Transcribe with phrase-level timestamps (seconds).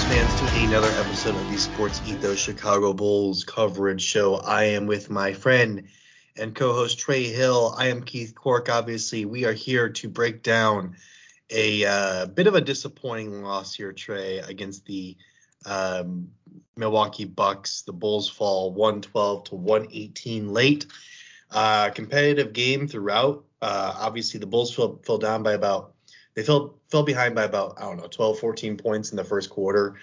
[0.00, 4.36] Bulls fans, to another episode of the Sports Ethos Chicago Bulls coverage show.
[4.36, 5.88] I am with my friend
[6.36, 7.74] and co-host Trey Hill.
[7.76, 8.70] I am Keith Cork.
[8.70, 10.96] Obviously, we are here to break down
[11.50, 15.16] a uh, bit of a disappointing loss here, Trey, against the
[15.66, 16.30] um,
[16.76, 17.82] Milwaukee Bucks.
[17.82, 20.86] The Bulls fall 112 to 118 late.
[21.50, 23.44] Uh, competitive game throughout.
[23.60, 25.94] Uh, obviously, the Bulls fell, fell down by about
[26.40, 29.50] they fell fell behind by about I don't know 12 14 points in the first
[29.50, 29.96] quarter.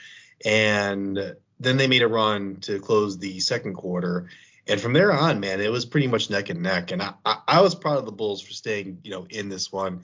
[0.46, 4.30] And then they made a run to close the second quarter.
[4.68, 6.92] And from there on man it was pretty much neck and neck.
[6.92, 9.72] And I, I, I was proud of the Bulls for staying you know in this
[9.72, 10.04] one.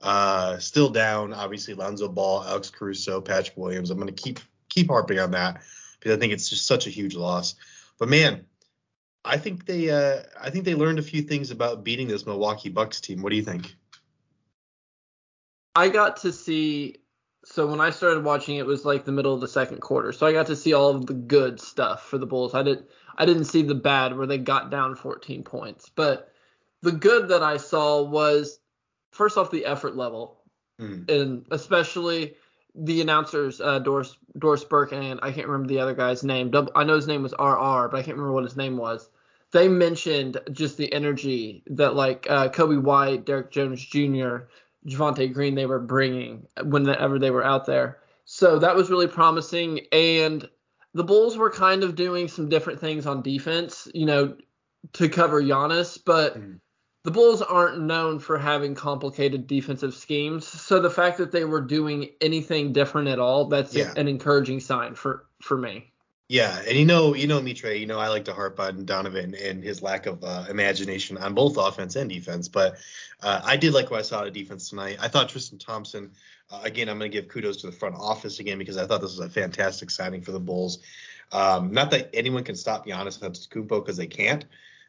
[0.00, 3.90] Uh, still down obviously Lonzo Ball Alex Caruso Patrick Williams.
[3.90, 5.62] I'm going to keep keep harping on that
[5.98, 7.56] because I think it's just such a huge loss.
[7.98, 8.46] But man
[9.24, 12.68] I think they uh, I think they learned a few things about beating this Milwaukee
[12.68, 13.22] Bucks team.
[13.22, 13.74] What do you think
[15.76, 16.96] I got to see.
[17.44, 20.12] So when I started watching, it was like the middle of the second quarter.
[20.12, 22.54] So I got to see all of the good stuff for the Bulls.
[22.54, 22.86] I didn't.
[23.16, 26.32] I didn't see the bad where they got down 14 points, but
[26.82, 28.58] the good that I saw was
[29.12, 30.40] first off the effort level,
[30.80, 31.08] Mm.
[31.08, 32.34] and especially
[32.74, 36.50] the announcers, uh, Doris Doris Burke and I can't remember the other guy's name.
[36.74, 39.08] I know his name was RR, but I can't remember what his name was.
[39.52, 44.38] They mentioned just the energy that like uh, Coby White, Derrick Jones Jr.,
[44.86, 47.98] Javonte Green they were bringing whenever they were out there.
[48.24, 49.80] So that was really promising.
[49.92, 50.48] And
[50.94, 54.36] the Bulls were kind of doing some different things on defense, you know,
[54.94, 56.60] to cover Giannis, but Mm.
[57.04, 60.46] the Bulls aren't known for having complicated defensive schemes.
[60.46, 63.92] So the fact that they were doing anything different at all, that's Yeah.
[63.96, 65.92] an encouraging sign for for me.
[66.28, 67.76] Yeah, and you know, you know me, Trey.
[67.76, 71.34] You know, I like to harp on Donovan and his lack of uh, imagination on
[71.34, 72.48] both offense and defense.
[72.48, 72.76] But
[73.22, 74.96] uh, I did like what I saw out of defense tonight.
[75.00, 76.12] I thought Tristan Thompson.
[76.50, 79.02] Uh, again, I'm going to give kudos to the front office again because I thought
[79.02, 80.78] this was a fantastic signing for the Bulls.
[81.30, 84.46] Um, not that anyone can stop Giannis Antetokounmpo because they can't,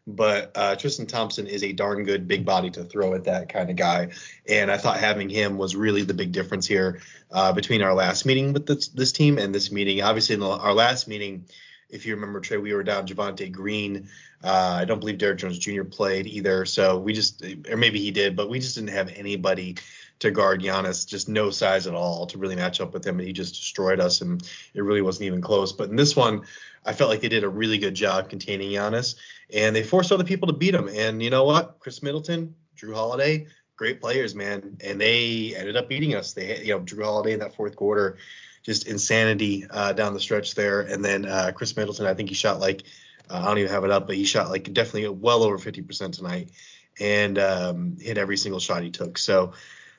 [0.07, 3.69] but uh, Tristan Thompson is a darn good big body to throw at that kind
[3.69, 4.09] of guy,
[4.47, 7.01] and I thought having him was really the big difference here
[7.31, 10.01] uh, between our last meeting with this, this team and this meeting.
[10.01, 11.45] Obviously, in the, our last meeting,
[11.89, 14.09] if you remember, Trey, we were down Javonte Green.
[14.44, 15.83] Uh, I don't believe Derrick Jones Jr.
[15.83, 19.75] played either, so we just, or maybe he did, but we just didn't have anybody
[20.19, 23.27] to guard Giannis, just no size at all to really match up with him, and
[23.27, 24.41] he just destroyed us, and
[24.73, 25.73] it really wasn't even close.
[25.73, 26.44] But in this one,
[26.85, 29.16] I felt like they did a really good job containing Giannis,
[29.53, 30.88] and they forced other people to beat him.
[30.88, 31.79] And you know what?
[31.79, 36.34] Khris Middleton, Jrue Holiday, great players, man, and they ended up beating us.
[36.34, 38.18] They, you know, Jrue Holiday in that fourth quarter,
[38.63, 42.35] just insanity uh, down the stretch there, and then uh, Khris Middleton, I think he
[42.35, 42.84] shot like
[43.29, 46.13] uh, I don't even have it up, but he shot like definitely well over 50%
[46.13, 46.51] tonight,
[47.00, 49.18] and um, hit every single shot he took.
[49.18, 49.53] So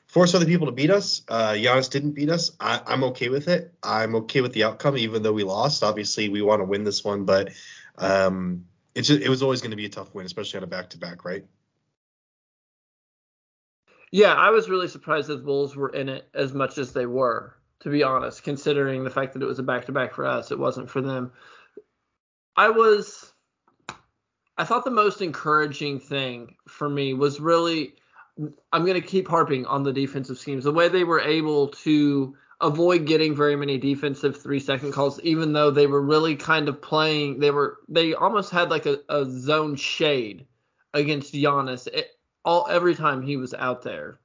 [0.07, 1.21] forced other people to beat us.
[1.27, 2.51] Uh, Giannis didn't beat us.
[2.59, 3.73] I, I'm okay with it.
[3.83, 5.83] I'm okay with the outcome, even though we lost.
[5.83, 7.51] Obviously, we want to win this one, but
[7.97, 8.65] um,
[8.95, 11.25] it's just, it was always going to be a tough win, especially on a back-to-back,
[11.25, 11.45] right?
[14.11, 17.05] Yeah, I was really surprised that the Bulls were in it as much as they
[17.05, 20.25] were, to be honest, considering the fact that it was a back to back for
[20.25, 20.51] us.
[20.51, 21.33] It wasn't for them.
[22.55, 23.33] I was
[24.57, 27.93] I thought the most encouraging thing for me was really
[28.71, 30.63] I'm going to keep harping on the defensive schemes.
[30.63, 35.53] The way they were able to avoid getting very many defensive 3 second calls even
[35.53, 39.23] though they were really kind of playing they were they almost had like a, a
[39.25, 40.47] zone shade
[40.91, 44.19] against Giannis it, all every time he was out there.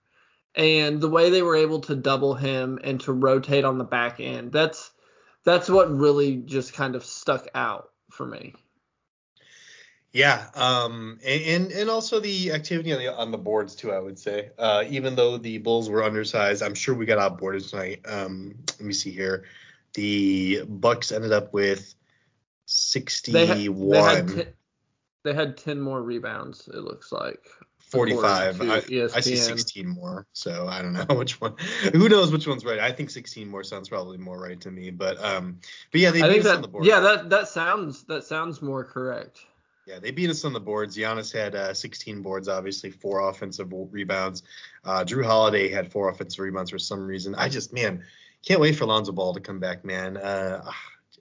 [0.54, 4.20] And the way they were able to double him and to rotate on the back
[4.20, 4.90] end, that's
[5.44, 8.54] that's what really just kind of stuck out for me.
[10.12, 13.92] Yeah, um, and, and also the activity on the on the boards too.
[13.92, 17.70] I would say, uh, even though the Bulls were undersized, I'm sure we got outboarded
[17.70, 18.00] tonight.
[18.04, 19.44] Um, let me see here.
[19.94, 21.94] The Bucks ended up with
[22.66, 23.32] 61.
[23.32, 24.52] They, ha- they, had t-
[25.24, 27.46] they had 10 more rebounds, it looks like.
[27.78, 28.62] 45.
[28.62, 28.76] I,
[29.14, 30.26] I, see 16 more.
[30.32, 31.54] So I don't know which one.
[31.92, 32.80] Who knows which one's right?
[32.80, 34.90] I think 16 more sounds probably more right to me.
[34.90, 35.58] But um,
[35.90, 36.86] but yeah, they I think that, on the board.
[36.86, 39.40] Yeah, that that sounds that sounds more correct.
[39.86, 40.96] Yeah, they beat us on the boards.
[40.96, 44.44] Giannis had uh, 16 boards, obviously four offensive rebounds.
[44.84, 47.34] Uh, Jrue Holiday had four offensive rebounds for some reason.
[47.34, 48.04] I just man
[48.46, 50.16] can't wait for Lonzo Ball to come back, man.
[50.16, 50.70] Uh,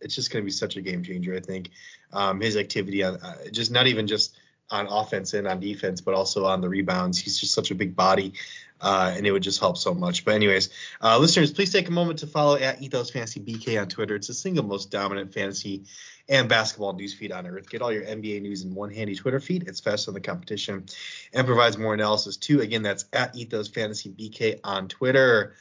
[0.01, 1.35] it's just going to be such a game changer.
[1.35, 1.69] I think
[2.11, 4.35] um, his activity on uh, just not even just
[4.69, 7.19] on offense and on defense, but also on the rebounds.
[7.19, 8.33] He's just such a big body,
[8.79, 10.25] uh, and it would just help so much.
[10.25, 10.69] But anyways,
[11.01, 14.15] uh, listeners, please take a moment to follow at Ethos Fantasy BK on Twitter.
[14.15, 15.83] It's the single most dominant fantasy
[16.29, 17.69] and basketball news feed on earth.
[17.69, 19.67] Get all your NBA news in one handy Twitter feed.
[19.67, 20.85] It's faster than the competition
[21.33, 22.61] and provides more analysis too.
[22.61, 25.55] Again, that's at Ethos Fantasy BK on Twitter.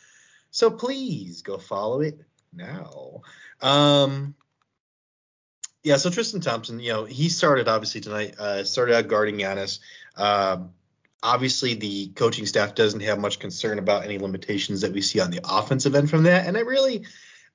[0.51, 2.21] So please go follow it
[2.53, 3.23] now.
[3.61, 4.35] Um,
[5.83, 9.79] yeah, so Tristan Thompson, you know, he started obviously tonight, uh, started out guarding Giannis.
[10.17, 10.73] Um,
[11.23, 15.31] obviously, the coaching staff doesn't have much concern about any limitations that we see on
[15.31, 16.47] the offensive end from that.
[16.47, 17.07] And I really,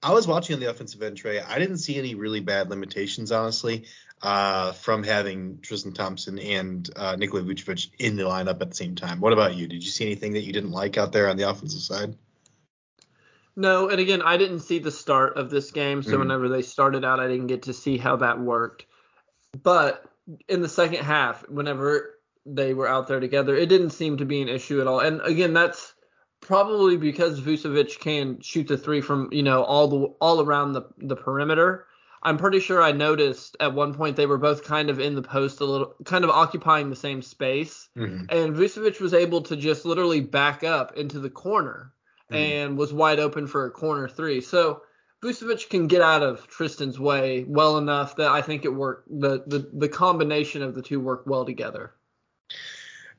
[0.06, 1.40] I was watching on the offensive end, Trey.
[1.40, 3.86] I didn't see any really bad limitations, honestly,
[4.22, 8.94] uh, from having Tristan Thompson and uh, Nikola Vucevic in the lineup at the same
[8.94, 9.19] time.
[9.19, 9.66] What about you?
[9.66, 12.16] Did you see anything that you didn't like out there on the offensive side?
[13.56, 16.62] No, and again, I didn't see the start of this game, so mm whenever they
[16.62, 18.86] started out, I didn't get to see how that worked.
[19.63, 20.08] But
[20.48, 24.44] in the second half, whenever they were out there together, it didn't seem to be
[24.44, 25.00] an issue at all.
[25.00, 25.95] And again, that's
[26.46, 30.84] probably because Vucevic can shoot the three from you know all the all around the
[30.98, 31.88] the perimeter.
[32.24, 35.22] I'm pretty sure I noticed at one point they were both kind of in the
[35.22, 38.26] post a little, kind of occupying the same space, mm-hmm.
[38.30, 41.94] and Vucevic was able to just literally back up into the corner
[42.32, 42.36] mm-hmm.
[42.36, 44.42] and was wide open for a corner three.
[44.42, 44.82] So
[45.24, 49.08] Vucevic can get out of Tristan's way well enough that I think it worked.
[49.10, 51.94] The the the combination of the two work well together.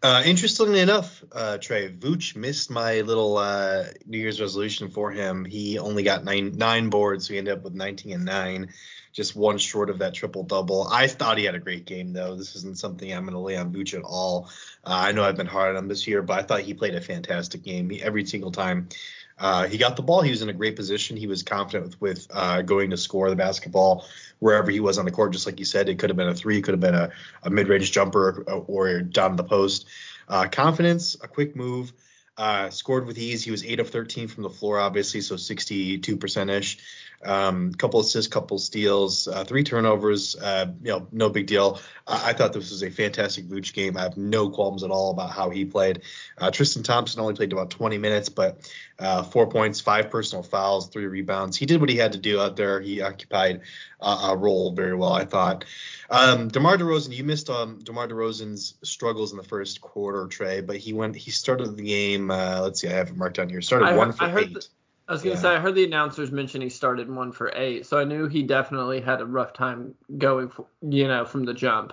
[0.02, 5.44] Uh, interestingly enough, uh, Trey Vooch missed my little uh, New Year's resolution for him.
[5.44, 8.72] He only got nine nine boards, so he ended up with 19 and nine,
[9.12, 10.86] just one short of that triple double.
[10.86, 12.36] I thought he had a great game though.
[12.36, 14.50] This isn't something I'm going to lay on Vooch at all.
[14.84, 16.94] Uh, I know I've been hard on him this year, but I thought he played
[16.94, 17.88] a fantastic game.
[17.88, 18.88] He, every single time
[19.38, 21.16] uh, he got the ball, he was in a great position.
[21.16, 24.06] He was confident with, uh, going to score the basketball
[24.38, 25.32] wherever he was on the court.
[25.32, 27.10] Just like you said, it could have been a three, could have been a,
[27.42, 29.86] a mid-range jumper or, or down the post.
[30.28, 31.92] Uh, confidence, a quick move.
[32.38, 33.42] Uh, scored with ease.
[33.42, 36.78] He was eight of 13 from the floor, obviously, so 62% ish.
[37.24, 40.36] Um, couple assists, couple steals, uh, three turnovers.
[40.36, 41.80] Uh, you know, no big deal.
[42.06, 43.96] I, I, thought this was a fantastic Vooch game.
[43.96, 46.02] I have no qualms at all about how he played.
[46.38, 50.88] Uh, Tristan Thompson only played about 20 minutes, but uh, four points, five personal fouls,
[50.88, 51.56] three rebounds.
[51.56, 52.80] He did what he had to do out there.
[52.80, 53.62] He occupied
[54.00, 55.64] a role very well, I thought.
[56.10, 60.76] Um, DeMar DeRozan, you missed um, DeMar DeRozan's struggles in the first quarter, Trey, but
[60.76, 61.16] he went.
[61.16, 62.30] He started the game.
[62.30, 63.60] Uh, let's see, I have it marked down here.
[63.62, 64.54] Started I one for I heard eight.
[64.54, 64.66] The,
[65.08, 65.40] I was gonna yeah.
[65.40, 68.42] say I heard the announcers mention he started one for eight, so I knew he
[68.42, 71.92] definitely had a rough time going, for, you know, from the jump.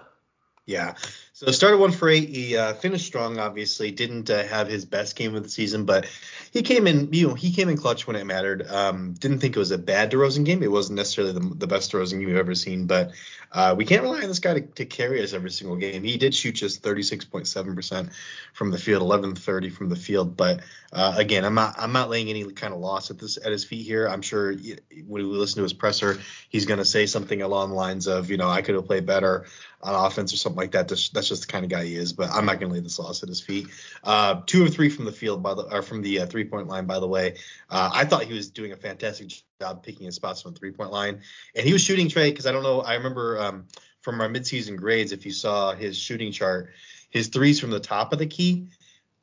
[0.65, 0.93] Yeah.
[1.33, 2.29] So started one for eight.
[2.29, 3.37] He uh, finished strong.
[3.37, 6.07] Obviously, didn't uh, have his best game of the season, but
[6.51, 7.11] he came in.
[7.11, 8.65] You know, he came in clutch when it mattered.
[8.69, 10.63] Um, didn't think it was a bad DeRozan game.
[10.63, 13.11] It wasn't necessarily the, the best DeRozan game you've ever seen, but
[13.53, 16.03] uh, we can't rely on this guy to, to, carry us every single game.
[16.03, 18.11] He did shoot just 36.7%
[18.53, 20.35] from the field, 11.30 from the field.
[20.35, 20.61] But
[20.91, 23.63] uh, again, I'm not I'm not laying any kind of loss at this at his
[23.63, 24.07] feet here.
[24.07, 27.75] I'm sure when we listen to his presser, he's going to say something along the
[27.75, 29.45] lines of, you know, I could have played better
[29.83, 30.87] on offense or something like that.
[30.87, 32.13] That's, that's just the kind of guy he is.
[32.13, 33.67] But I'm not going to lay this loss at his feet.
[34.03, 36.67] Uh, two of three from the field by the or from the uh, three point
[36.67, 36.85] line.
[36.85, 37.35] By the way,
[37.69, 39.31] uh, I thought he was doing a fantastic
[39.63, 41.21] job picking his spots from the three point line,
[41.55, 42.81] and he was shooting Trey because I don't know.
[42.81, 43.65] I remember um,
[44.01, 46.71] from our midseason grades, if you saw his shooting chart,
[47.09, 48.67] his threes from the top of the key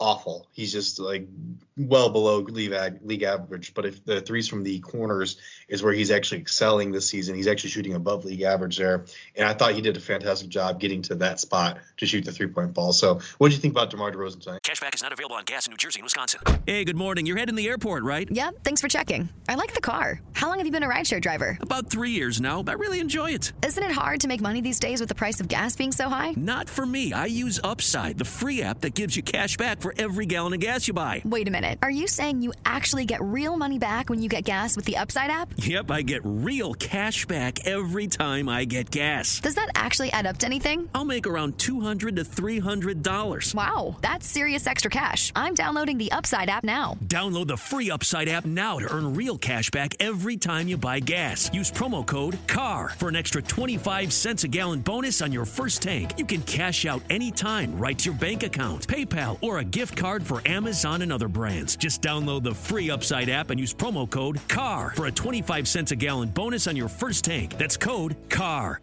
[0.01, 0.49] awful.
[0.53, 1.29] He's just like
[1.77, 3.75] well below league, league average.
[3.75, 5.37] But if the threes from the corners
[5.69, 9.05] is where he's actually excelling this season, he's actually shooting above league average there.
[9.37, 12.33] And I thought he did a fantastic job getting to that spot to shoot the
[12.33, 12.93] three point ball.
[12.93, 14.63] So what do you think about DeMar DeRozan tonight?
[14.63, 16.41] Cashback is not available on gas in New Jersey and Wisconsin.
[16.67, 17.27] Hey, good morning.
[17.27, 18.29] You're heading the airport, right?
[18.31, 18.65] Yep.
[18.65, 19.29] Thanks for checking.
[19.49, 20.21] I like the car.
[20.33, 21.59] How long have you been a rideshare driver?
[21.61, 22.65] About three years now.
[22.67, 23.53] I really enjoy it.
[23.65, 26.09] Isn't it hard to make money these days with the price of gas being so
[26.09, 26.35] high?
[26.37, 27.13] Not for me.
[27.13, 30.53] I use Upside, the free app that gives you cash back for for every gallon
[30.53, 31.23] of gas you buy.
[31.25, 31.79] Wait a minute.
[31.83, 34.97] Are you saying you actually get real money back when you get gas with the
[34.97, 35.53] Upside app?
[35.57, 39.41] Yep, I get real cash back every time I get gas.
[39.41, 40.89] Does that actually add up to anything?
[40.95, 43.55] I'll make around $200 to $300.
[43.55, 45.33] Wow, that's serious extra cash.
[45.35, 46.97] I'm downloading the Upside app now.
[47.05, 51.01] Download the free Upside app now to earn real cash back every time you buy
[51.01, 51.53] gas.
[51.53, 55.83] Use promo code CAR for an extra 25 cents a gallon bonus on your first
[55.83, 56.13] tank.
[56.17, 60.23] You can cash out anytime right to your bank account, PayPal, or a gift card
[60.23, 61.77] for Amazon and other brands.
[61.77, 65.93] Just download the free Upside app and use promo code CAR for a 25 cents
[65.93, 67.57] a gallon bonus on your first tank.
[67.57, 68.81] That's code CAR.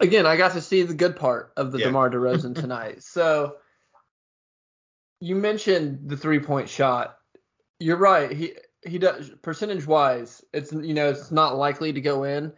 [0.00, 1.86] Again, I got to see the good part of the Yeah.
[1.86, 3.02] DeMar DeRozan tonight.
[3.02, 3.56] So
[5.20, 7.16] you mentioned the three point shot.
[7.78, 8.30] You're right.
[8.32, 8.54] He
[8.86, 12.52] he does percentage wise, it's you know, it's not likely to go in.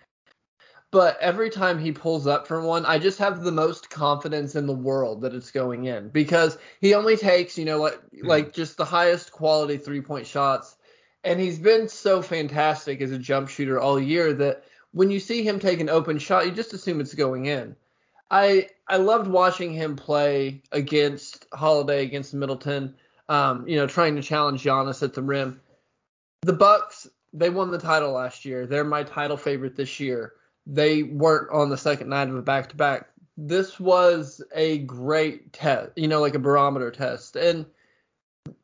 [0.92, 4.66] But every time he pulls up from one, I just have the most confidence in
[4.66, 8.76] the world that it's going in because he only takes, you know, like like just
[8.76, 10.76] the highest quality three point shots.
[11.24, 15.42] And he's been so fantastic as a jump shooter all year that when you see
[15.42, 17.74] him take an open shot, you just assume it's going in.
[18.30, 22.96] I I loved watching him play against Holiday against Middleton.
[23.30, 25.58] Um, you know, trying to challenge Giannis at the rim.
[26.42, 28.66] The Bucks, they won the title last year.
[28.66, 30.34] They're my title favorite this year.
[30.66, 33.08] They weren't on the second night of a back to back.
[33.36, 37.34] This was a great test, you know, like a barometer test.
[37.36, 37.66] And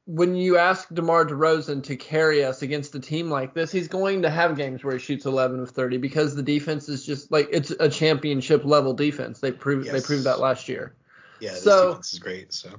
[0.04, 4.22] when you ask DeMar DeRozan to carry us against a team like this, he's going
[4.22, 7.48] to have games where he shoots 11 of 30 because the defense is just like
[7.50, 9.40] it's a championship level defense.
[9.40, 10.94] They proved they proved that last year.
[11.40, 12.52] Yeah, this So- defense is great.
[12.52, 12.70] So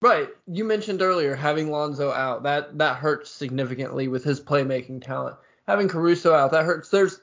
[0.00, 0.28] Right.
[0.46, 2.44] You mentioned earlier having Lonzo out.
[2.44, 5.36] That that hurts significantly with his playmaking talent.
[5.66, 6.88] Having Caruso out, that hurts.
[6.88, 7.20] There's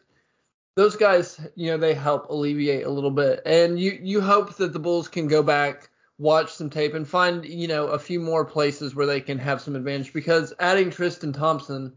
[0.75, 3.41] those guys, you know, they help alleviate a little bit.
[3.45, 7.45] And you you hope that the Bulls can go back, watch some tape and find,
[7.45, 11.31] you know, a few more places where they can have some advantage because adding Tristan
[11.31, 11.93] Thompson,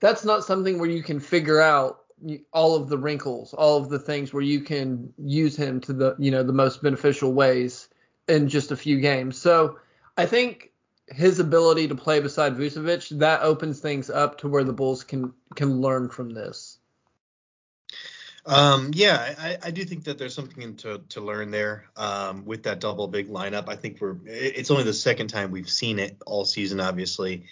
[0.00, 2.00] that's not something where you can figure out
[2.52, 6.16] all of the wrinkles, all of the things where you can use him to the,
[6.18, 7.88] you know, the most beneficial ways
[8.28, 9.36] in just a few games.
[9.36, 9.78] So,
[10.16, 10.72] I think
[11.08, 15.34] his ability to play beside Vucevic that opens things up to where the Bulls can
[15.54, 16.78] can learn from this.
[18.44, 22.64] Um, yeah, I, I do think that there's something to, to learn there um, with
[22.64, 23.68] that double big lineup.
[23.68, 27.44] I think we're it's only the second time we've seen it all season, obviously.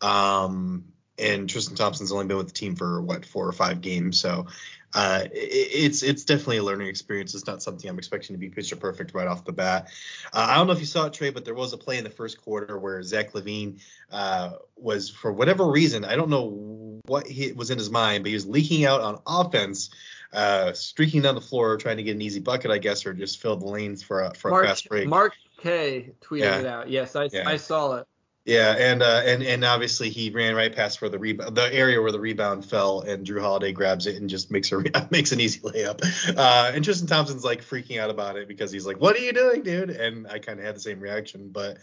[0.00, 0.84] Um,
[1.18, 4.46] and Tristan Thompson's only been with the team for what four or five games, so
[4.94, 7.34] uh, it, it's it's definitely a learning experience.
[7.34, 9.88] It's not something I'm expecting to be picture perfect right off the bat.
[10.32, 12.04] Uh, I don't know if you saw it, Trey, but there was a play in
[12.04, 13.80] the first quarter where Zach LaVine
[14.10, 18.28] uh, was, for whatever reason, I don't know what he, was in his mind, but
[18.28, 19.90] he was leaking out on offense
[20.32, 23.40] uh, streaking down the floor trying to get an easy bucket, I guess, or just
[23.40, 25.08] fill the lanes for a for a Mark fast break.
[25.08, 26.58] Mark K tweeted Yeah.
[26.60, 26.90] it out.
[26.90, 27.48] Yes, I Yeah.
[27.48, 28.06] I saw it.
[28.46, 32.00] Yeah, and uh, and and obviously he ran right past where the rebound, the area
[32.00, 35.32] where the rebound fell, and Jrue Holiday grabs it and just makes a re- makes
[35.32, 36.00] an easy layup.
[36.36, 39.32] Uh, and Tristan Thompson's like freaking out about it because he's like, "What are you
[39.34, 41.78] doing, dude?" And I kind of had the same reaction, but.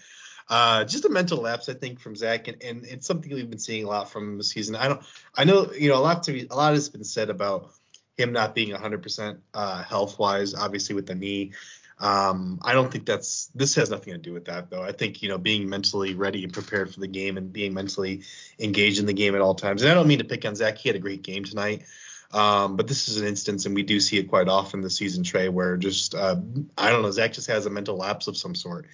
[0.50, 3.60] Uh, just a mental lapse, I think, from Zach, and, and it's something we've been
[3.60, 4.78] seeing a lot from this season.
[4.78, 5.02] I don't,
[5.36, 7.74] I know, you know, a lot to be, a lot has been said about
[8.18, 11.54] him not being 100% uh, health wise, obviously with the knee.
[12.00, 14.84] Um, I don't think that's this has nothing to do with that though.
[14.84, 18.22] I think you know being mentally ready and prepared for the game and being mentally
[18.60, 19.82] engaged in the game at all times.
[19.82, 20.78] And I don't mean to pick on Zach.
[20.78, 21.86] He had a great game tonight.
[22.32, 25.24] Um, but this is an instance, and we do see it quite often this season,
[25.24, 26.36] Trey, where just uh,
[26.78, 28.86] I don't know, Zach just has a mental lapse of some sort,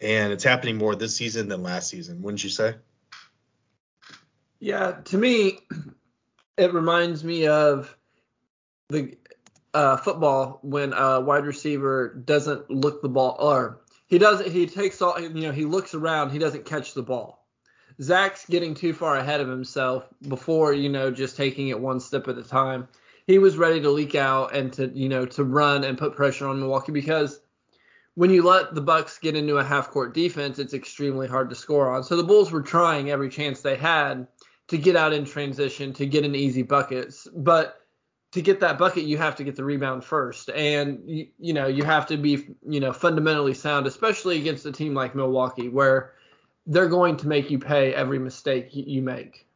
[0.00, 2.76] and it's happening more this season than last season, wouldn't you say?
[4.60, 5.58] Yeah, to me,
[6.56, 7.94] it reminds me of
[8.88, 9.16] the
[9.74, 15.02] uh, football when a wide receiver doesn't look the ball, or he doesn't he takes
[15.02, 17.44] all you know he looks around, he doesn't catch the ball.
[18.00, 22.28] Zach's getting too far ahead of himself before you know just taking it one step
[22.28, 22.88] at a time.
[23.26, 26.46] He was ready to leak out and to you know to run and put pressure
[26.46, 27.40] on Milwaukee because
[28.14, 31.56] when you let the Bucks get into a half court defense, it's extremely hard to
[31.56, 32.02] score on.
[32.02, 34.26] So the Bulls were trying every chance they had
[34.68, 37.28] to get out in transition, to get an easy buckets.
[37.36, 37.85] But
[38.36, 41.66] to get that bucket, you have to get the rebound first, and you, you know
[41.66, 46.12] you have to be you know fundamentally sound, especially against a team like Milwaukee, where
[46.66, 49.46] they're going to make you pay every mistake you, make.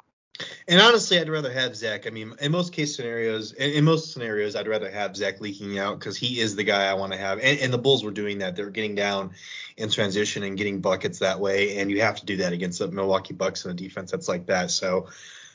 [0.67, 2.07] And honestly, I'd rather have Zach.
[2.07, 5.79] I mean, in most case scenarios, in, in most scenarios, I'd rather have Zach leaking
[5.79, 7.39] out because he is the guy I want to have.
[7.39, 9.33] And, and the Bulls were doing that; they're getting down
[9.77, 11.79] in transition and getting buckets that way.
[11.79, 14.47] And you have to do that against the Milwaukee Bucks and a defense that's like
[14.47, 14.71] that.
[14.71, 15.09] So,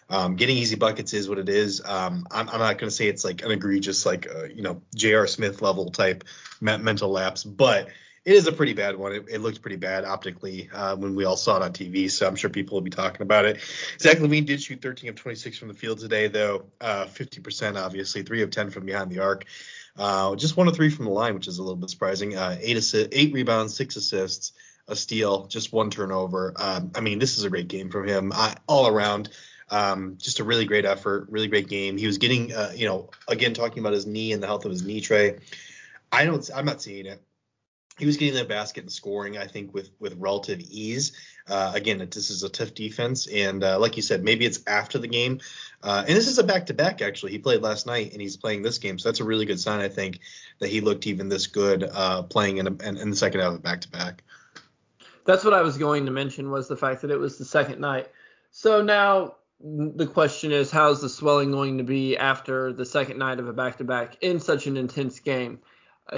[0.10, 1.82] um, getting easy buckets is what it is.
[1.84, 4.82] Um, I'm, I'm not going to say it's like an egregious, like uh, you know,
[4.96, 5.28] J.R.
[5.28, 6.24] Smith level type
[6.62, 7.88] me- mental lapse, but
[8.26, 9.14] it is a pretty bad one.
[9.14, 12.28] It, it looked pretty bad optically uh, when we all saw it on TV, so
[12.28, 13.60] I'm sure people will be talking about it.
[14.00, 18.24] Zach LaVine did shoot 13 of 26 from the field today, though uh, 50% obviously,
[18.24, 19.46] three of 10 from behind the arc.
[19.98, 22.36] Uh, just one of three from the line, which is a little bit surprising.
[22.36, 24.54] Uh, eight assi- eight rebounds, six assists,
[24.88, 26.54] a steal, just one turnover.
[26.58, 29.30] Um, I mean, this is a great game from him I, all around.
[29.70, 31.98] Um, just a really great effort, really great game.
[31.98, 34.72] He was getting, uh, you know, again talking about his knee and the health of
[34.72, 35.40] his knee Trey.
[36.12, 37.22] I don't, I'm not seeing it
[37.98, 41.14] he was getting the basket and scoring, I think, with with relative ease.
[41.48, 44.98] Uh, again, this is a tough defense, and uh, like you said, maybe it's after
[44.98, 45.40] the game.
[45.82, 47.32] Uh, and this is a back to back, actually.
[47.32, 49.80] He played last night, and he's playing this game, so that's a really good sign,
[49.80, 50.20] I think,
[50.60, 53.54] that he looked even this good uh, playing in, a, in, in the second half
[53.54, 54.24] of back to back.
[55.26, 57.80] That's what I was going to mention was the fact that it was the second
[57.80, 58.10] night.
[58.52, 63.40] So now the question is, how's the swelling going to be after the second night
[63.40, 65.60] of a back to back in such an intense game?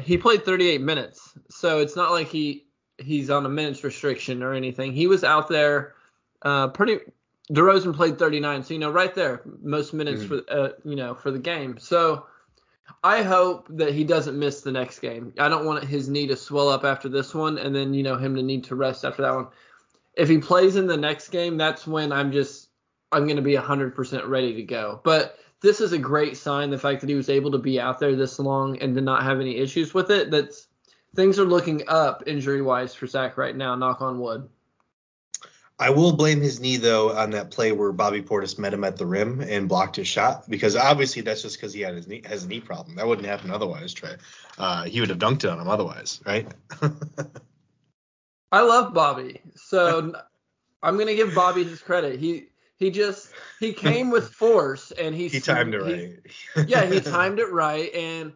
[0.01, 2.65] he played 38 minutes, so it's not like he
[2.98, 4.91] he's on a minutes restriction or anything.
[4.91, 5.96] He was out there
[6.41, 7.00] uh, pretty.
[7.51, 10.39] DeRozan played 39, so you know right there most minutes mm-hmm.
[10.50, 11.77] for uh, you know for the game.
[11.79, 12.25] So
[13.03, 15.34] I hope that he doesn't miss the next game.
[15.39, 18.17] I don't want his knee to swell up after this one, and then you know
[18.17, 19.48] him to need to rest after that one.
[20.15, 22.66] If he plays in the next game, that's when I'm just
[23.12, 25.02] I'm going to be 100% ready to go.
[25.04, 26.70] But this is a great sign.
[26.70, 29.24] The fact that he was able to be out there this long and to not
[29.24, 30.32] have any issues with it.
[30.32, 30.68] That's
[31.16, 33.76] things are looking up injury wise for Zach right now.
[33.76, 34.50] Knock on wood.
[35.80, 38.98] I will blame his knee though on that play where Bobby Portis met him at
[38.98, 42.24] the rim and blocked his shot because obviously that's just because he had his knee
[42.26, 42.96] has a knee problem.
[42.96, 43.94] That wouldn't happen otherwise.
[43.94, 44.16] Trey,
[44.58, 46.48] uh, he would have dunked it on him otherwise, right?
[48.52, 50.14] I love Bobby, so
[50.84, 52.20] I'm gonna give Bobby his credit.
[52.20, 56.19] He he just he came with force and he he timed it right.
[56.67, 58.34] yeah, he timed it right and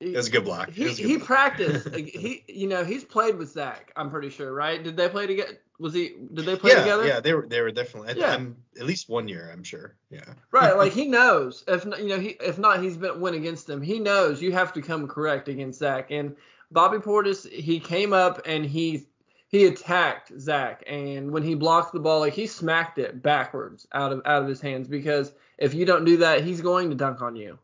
[0.00, 0.70] it was a good block.
[0.70, 1.26] He, he block.
[1.26, 1.94] practiced.
[1.94, 3.92] he you know he's played with Zach.
[3.96, 4.82] I'm pretty sure, right?
[4.82, 5.58] Did they play together?
[5.78, 6.14] Was he?
[6.32, 7.06] Did they play yeah, together?
[7.06, 7.46] Yeah, they were.
[7.46, 8.20] They were definitely.
[8.20, 8.34] Yeah.
[8.34, 9.96] I'm, at least one year, I'm sure.
[10.10, 10.34] Yeah.
[10.50, 10.76] Right.
[10.76, 11.64] Like he knows.
[11.66, 13.80] If you know, he if not, he's been went against him.
[13.80, 16.10] He knows you have to come correct against Zach.
[16.10, 16.36] And
[16.70, 19.06] Bobby Portis, he came up and he
[19.54, 24.12] he attacked Zach, and when he blocked the ball, like he smacked it backwards out
[24.12, 27.22] of out of his hands because if you don't do that, he's going to dunk
[27.22, 27.58] on you.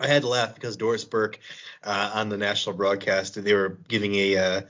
[0.00, 1.38] I had to laugh because Doris Burke
[1.84, 4.60] uh, on the national broadcast, they were giving a uh,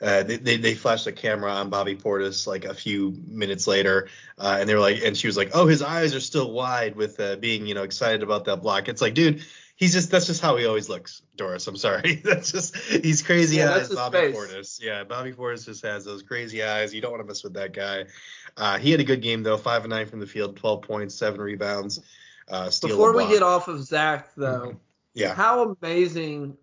[0.00, 4.08] uh, they, they, they flashed a camera on Bobby Portis like a few minutes later,
[4.38, 6.96] uh, and they were like, and she was like, "Oh, his eyes are still wide
[6.96, 9.44] with uh, being, you know, excited about that block." It's like, dude,
[9.76, 11.66] he's just that's just how he always looks, Doris.
[11.66, 12.14] I'm sorry.
[12.24, 14.36] that's just he's crazy yeah, eyes, Bobby face.
[14.36, 14.82] Portis.
[14.82, 16.94] Yeah, Bobby Portis just has those crazy eyes.
[16.94, 18.04] You don't want to mess with that guy.
[18.56, 21.14] Uh, he had a good game though, five and nine from the field, 12 points,
[21.14, 22.00] seven rebounds.
[22.48, 24.78] Uh, Before we get off of Zach though, mm-hmm.
[25.14, 26.56] yeah, how amazing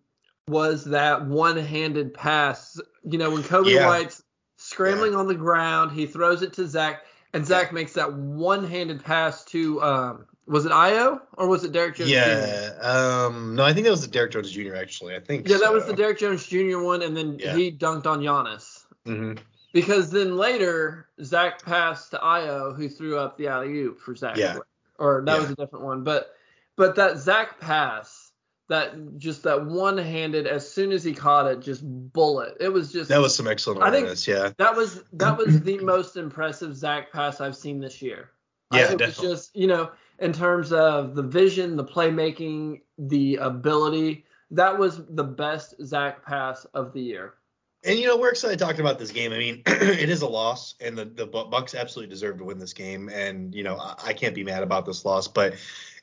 [0.47, 2.79] was that one-handed pass?
[3.03, 3.87] You know when Coby yeah.
[3.87, 4.21] White's
[4.57, 5.19] scrambling yeah.
[5.19, 7.75] on the ground, he throws it to Zach, and Zach yeah.
[7.75, 12.09] makes that one-handed pass to um, was it Ayo or was it Derrick Jones?
[12.09, 12.85] Yeah, Jr.?
[12.85, 14.75] um, no, I think that was the Derrick Jones Jr.
[14.75, 15.47] Actually, I think.
[15.47, 15.63] Yeah, so.
[15.63, 16.79] that was the Derrick Jones Jr.
[16.79, 17.55] one, and then yeah.
[17.55, 18.85] he dunked on Giannis.
[19.05, 19.41] Mm-hmm.
[19.71, 24.37] Because then later Zach passed to Ayo, who threw up the alley oop for Zach.
[24.37, 24.57] Yeah.
[24.97, 25.41] Or that yeah.
[25.41, 26.33] was a different one, but
[26.75, 28.31] but that Zach pass,
[28.69, 32.57] that just that one handed, as soon as he caught it, just bullet.
[32.59, 33.09] It was just.
[33.09, 34.27] That was some excellent awareness.
[34.27, 34.51] I think yeah.
[34.57, 38.31] That was that was the most impressive Zach pass I've seen this year.
[38.71, 39.27] Yeah, it definitely.
[39.27, 44.25] was just you know in terms of the vision, the playmaking, the ability.
[44.51, 47.35] That was the best Zach pass of the year.
[47.83, 49.31] And you know we're excited talking about this game.
[49.31, 52.73] I mean, it is a loss, and the the Bucks absolutely deserve to win this
[52.73, 53.09] game.
[53.09, 55.53] And you know I, I can't be mad about this loss, but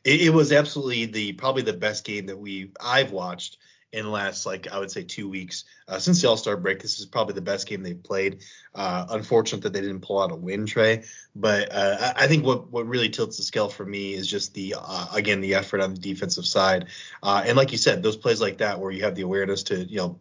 [0.05, 3.59] it, it was absolutely the probably the best game that we I've watched
[3.93, 6.83] in the last like I would say two weeks uh, since the All Star break.
[6.83, 8.43] This is probably the best game they've played.
[8.75, 11.05] Uh, unfortunate that they didn't pull out a win, Trey.
[11.35, 14.75] But uh, I think what what really tilts the scale for me is just the
[14.79, 16.87] uh, again the effort on the defensive side.
[17.23, 19.85] Uh, and like you said, those plays like that where you have the awareness to
[19.85, 20.19] you know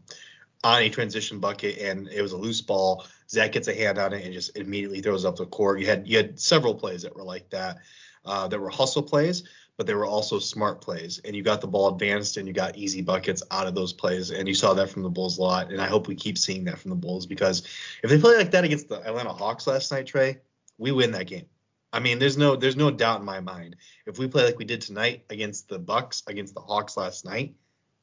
[0.63, 3.05] on a transition bucket and it was a loose ball.
[3.29, 5.79] Zach gets a hand on it and just immediately throws up the court.
[5.79, 7.79] You had you had several plays that were like that.
[8.27, 9.43] Uh, that were hustle plays,
[9.77, 11.19] but they were also smart plays.
[11.25, 14.31] And you got the ball advanced and you got easy buckets out of those plays.
[14.31, 15.71] And you saw that from the Bulls a lot.
[15.71, 17.63] And I hope we keep seeing that from the Bulls because
[18.03, 20.39] if they play like that against the Atlanta Hawks last night, Trey,
[20.77, 21.45] we win that game.
[21.91, 23.77] I mean, there's no there's no doubt in my mind.
[24.05, 27.55] If we play like we did tonight against the Bucks, against the Hawks last night,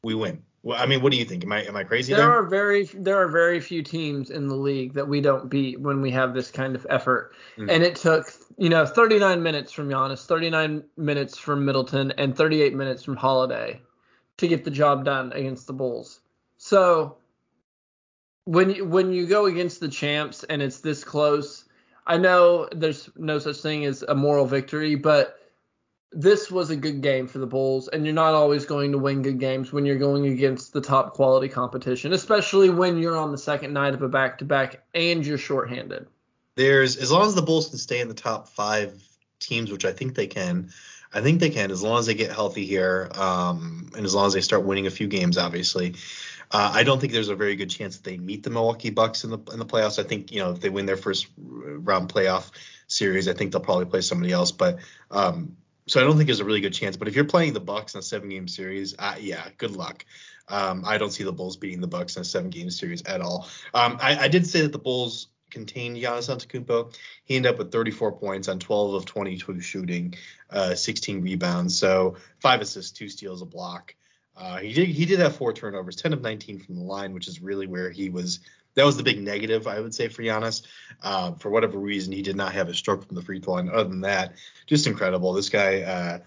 [0.02, 0.42] we win.
[0.64, 1.42] Well, I mean, what do you think?
[1.42, 2.12] Am I am I crazy?
[2.12, 5.50] There, there are very there are very few teams in the league that we don't
[5.50, 7.34] beat when we have this kind of effort.
[7.56, 7.70] Mm.
[7.70, 12.74] And it took you know 39 minutes from Giannis, 39 minutes from Middleton, and 38
[12.74, 13.80] minutes from Holiday
[14.36, 16.20] to get the job done against the Bulls.
[16.58, 17.16] So
[18.44, 21.64] when you, when you go against the champs and it's this close,
[22.06, 25.38] I know there's no such thing as a moral victory, but
[26.12, 29.22] this was a good game for the Bulls, and you're not always going to win
[29.22, 33.38] good games when you're going against the top quality competition, especially when you're on the
[33.38, 36.06] second night of a back to back and you're shorthanded.
[36.54, 39.02] There's as long as the Bulls can stay in the top five
[39.38, 40.70] teams, which I think they can.
[41.14, 44.26] I think they can as long as they get healthy here, um, and as long
[44.26, 45.36] as they start winning a few games.
[45.38, 45.94] Obviously,
[46.50, 49.24] uh, I don't think there's a very good chance that they meet the Milwaukee Bucks
[49.24, 49.98] in the in the playoffs.
[49.98, 52.50] I think you know if they win their first round playoff
[52.86, 54.52] series, I think they'll probably play somebody else.
[54.52, 54.78] But
[55.10, 56.96] um, so I don't think there's a really good chance.
[56.96, 60.04] But if you're playing the Bucks in a seven game series, uh, yeah, good luck.
[60.48, 63.20] Um, I don't see the Bulls beating the Bucks in a seven game series at
[63.20, 63.48] all.
[63.74, 66.94] Um, I, I, did say that the Bulls contained Giannis Antetokounmpo.
[67.24, 70.14] He ended up with 34 points on 12 of 22 shooting,
[70.50, 73.94] uh, 16 rebounds, so five assists, two steals, a block.
[74.36, 77.28] Uh, he did he did have four turnovers, 10 of 19 from the line, which
[77.28, 78.40] is really where he was.
[78.74, 80.62] That was the big negative, I would say, for Giannis.
[81.02, 83.68] Uh, for whatever reason, he did not have a stroke from the free throw line.
[83.68, 85.34] Other than that, just incredible.
[85.34, 86.18] This guy uh,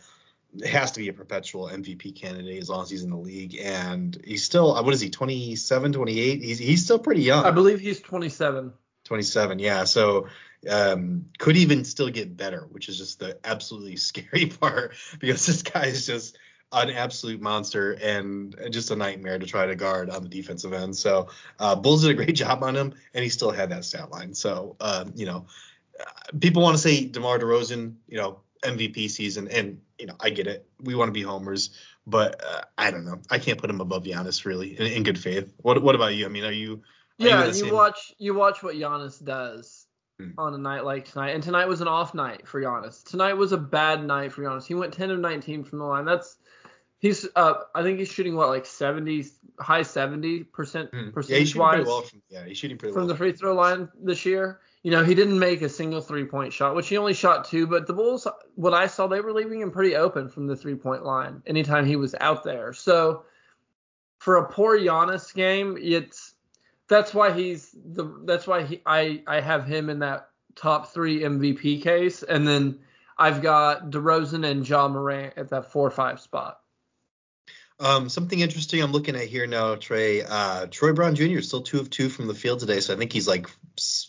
[0.64, 3.58] has to be a perpetual MVP candidate as long as he's in the league.
[3.60, 6.44] And he's still, what is he, 27, 28?
[6.44, 7.46] He's, he's still pretty young.
[7.46, 8.74] I believe he's 27.
[9.06, 9.84] 27, yeah.
[9.84, 10.28] So
[10.70, 15.64] um, could even still get better, which is just the absolutely scary part because this
[15.64, 16.38] guy is just
[16.72, 20.96] an absolute monster and just a nightmare to try to guard on the defensive end.
[20.96, 24.12] So uh, Bulls did a great job on him, and he still had that stat
[24.12, 24.34] line.
[24.34, 25.46] So um, you know,
[26.40, 30.48] people want to say DeMar DeRozan, you know, MVP season, and you know, I get
[30.48, 30.68] it.
[30.82, 31.70] We want to be homers,
[32.06, 33.20] but uh, I don't know.
[33.30, 35.54] I can't put him above Giannis really in, in good faith.
[35.58, 36.26] What What about you?
[36.26, 36.82] I mean, are you
[37.18, 39.88] yeah, you, you watch you watch what Giannis does
[40.20, 40.32] hmm.
[40.38, 43.04] on a night like tonight, and tonight was an off night for Giannis.
[43.04, 44.66] Tonight was a bad night for Giannis.
[44.66, 46.06] He went 10 of 19 from the line.
[46.06, 46.38] That's
[47.00, 49.26] he's uh I think he's shooting what like 70
[49.60, 51.10] high 70 percent hmm.
[51.12, 51.86] percentage yeah, wise.
[51.86, 53.02] Well from, yeah, he's shooting pretty well.
[53.02, 53.14] from well.
[53.14, 54.60] the free throw line this year.
[54.84, 57.66] You know, he didn't make a single three point shot, which he only shot two.
[57.66, 60.76] But the Bulls, what I saw, they were leaving him pretty open from the three
[60.76, 62.72] point line anytime he was out there.
[62.72, 63.26] So
[64.20, 66.36] for a poor Giannis game, it's
[66.88, 71.22] that's why he's the that's why he I I have him in that top three
[71.22, 72.80] MVP case, and then
[73.18, 76.60] I've got DeRozan and Ja Morant at that four five spot.
[77.78, 80.24] Um, something interesting I'm looking at here now, Trey.
[80.24, 81.40] Uh, Troy Brown Jr.
[81.40, 83.48] is still two of two from the field today, so I think he's like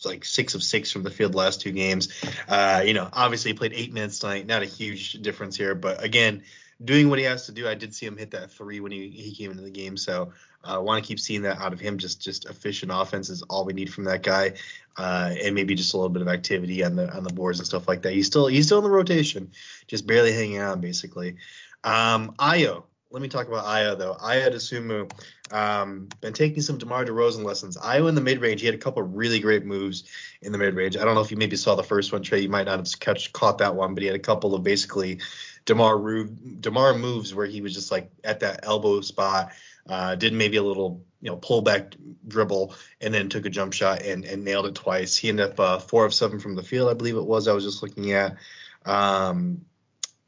[0.05, 2.09] like six of six from the field last two games.
[2.49, 6.05] Uh, you know, obviously he played eight minutes tonight, not a huge difference here, but
[6.05, 6.45] again,
[6.85, 7.67] doing what he has to do.
[7.67, 10.33] I did see him hit that three when he, he came into the game, so
[10.63, 11.99] I uh, want to keep seeing that out of him.
[11.99, 14.53] Just just efficient offense is all we need from that guy,
[14.97, 17.67] uh, and maybe just a little bit of activity on the on the boards and
[17.67, 18.13] stuff like that.
[18.13, 19.51] He's still he's still in the rotation,
[19.89, 21.39] just barely hanging on basically.
[21.83, 24.15] Um, Ayo, let me talk about Ayo though.
[24.15, 25.11] Ayo Dosunmu,
[25.53, 27.77] um, been taking some DeMar DeRozan lessons.
[27.77, 30.05] Ayo in the mid range, he had a couple of really great moves
[30.43, 30.97] in the mid range.
[30.97, 32.41] I don't know if you maybe saw the first one, Trey.
[32.41, 35.21] You might not have catch, caught that one, but he had a couple of basically
[35.67, 36.25] DeMar
[36.61, 39.53] DeMar moves where he was just like at that elbow spot
[39.89, 41.95] uh, did maybe a little you know pullback
[42.27, 45.17] dribble and then took a jump shot and, and nailed it twice.
[45.17, 47.49] He ended up uh, four of seven from the field, I believe it was.
[47.49, 48.37] I was just looking at.
[48.85, 49.65] Um,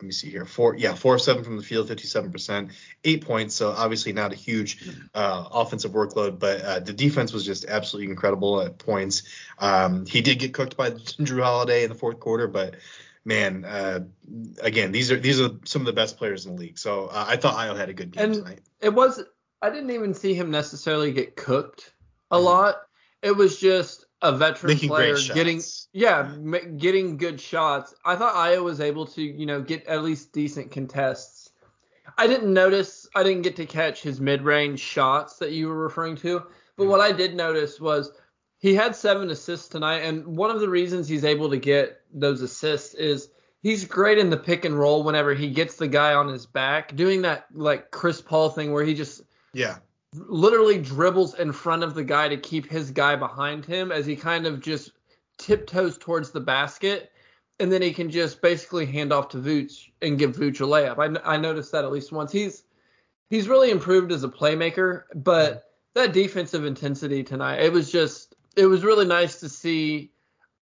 [0.00, 0.44] let me see here.
[0.44, 3.56] Four, yeah, four of seven from the field, 57%, eight points.
[3.56, 8.10] So obviously not a huge uh, offensive workload, but uh, the defense was just absolutely
[8.10, 9.24] incredible at points.
[9.58, 12.76] Um, he did get cooked by Jrue Holiday in the fourth quarter, but
[13.24, 14.00] man, uh,
[14.62, 16.78] again, these are these are some of the best players in the league.
[16.78, 18.60] So uh, I thought Ayo had a good game and tonight.
[18.80, 19.22] It was
[19.60, 21.92] I didn't even see him necessarily get cooked
[22.30, 22.44] a mm-hmm.
[22.44, 22.76] lot.
[23.20, 25.60] It was just a veteran Making player getting
[25.92, 26.34] yeah,
[26.76, 27.94] getting good shots.
[28.04, 31.50] I thought Ayo was able to, you know, get at least decent contests.
[32.16, 36.16] I didn't notice I didn't get to catch his mid-range shots that you were referring
[36.16, 36.40] to,
[36.76, 36.90] but mm-hmm.
[36.90, 38.10] what I did notice was
[38.58, 42.42] he had 7 assists tonight and one of the reasons he's able to get those
[42.42, 43.28] assists is
[43.62, 46.96] he's great in the pick and roll whenever he gets the guy on his back,
[46.96, 49.76] doing that like Chris Paul thing where he just yeah.
[50.14, 54.16] Literally dribbles in front of the guy to keep his guy behind him as he
[54.16, 54.92] kind of just
[55.36, 57.12] tiptoes towards the basket.
[57.60, 60.98] And then he can just basically hand off to Vooch and give Vooch a layup.
[61.24, 62.32] I, I noticed that at least once.
[62.32, 62.64] He's
[63.30, 68.66] he's really improved as a playmaker, but that defensive intensity tonight, it was just it
[68.66, 70.12] was really nice to see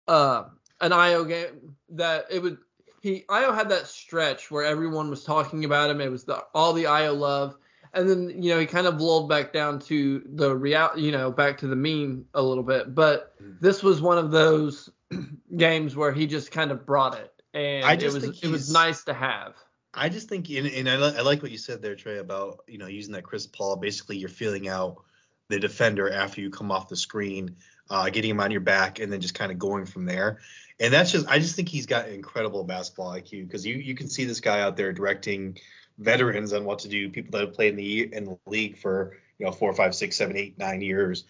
[0.07, 0.45] uh,
[0.81, 2.57] an Ayo game that it would
[3.01, 6.01] he Ayo had that stretch where everyone was talking about him.
[6.01, 7.57] It was the all the Ayo love
[7.93, 11.31] and then you know he kind of lulled back down to the real, you know,
[11.31, 12.93] back to the mean a little bit.
[12.93, 13.59] But mm.
[13.59, 14.89] this was one of those
[15.55, 18.71] games where he just kind of brought it, and I just it was it was
[18.71, 19.55] nice to have.
[19.93, 22.77] I just think, and, and I, I, like what you said there, Trey, about you
[22.77, 23.75] know using that Chris Paul.
[23.77, 25.03] Basically, you're feeling out
[25.49, 27.55] the defender after you come off the screen,
[27.89, 30.39] uh, getting him on your back, and then just kind of going from there.
[30.79, 34.07] And that's just I just think he's got incredible basketball IQ because you you can
[34.07, 35.57] see this guy out there directing
[35.99, 39.17] veterans on what to do, people that have played in the in the league for
[39.37, 41.25] you know four, five, six, seven, eight, nine years.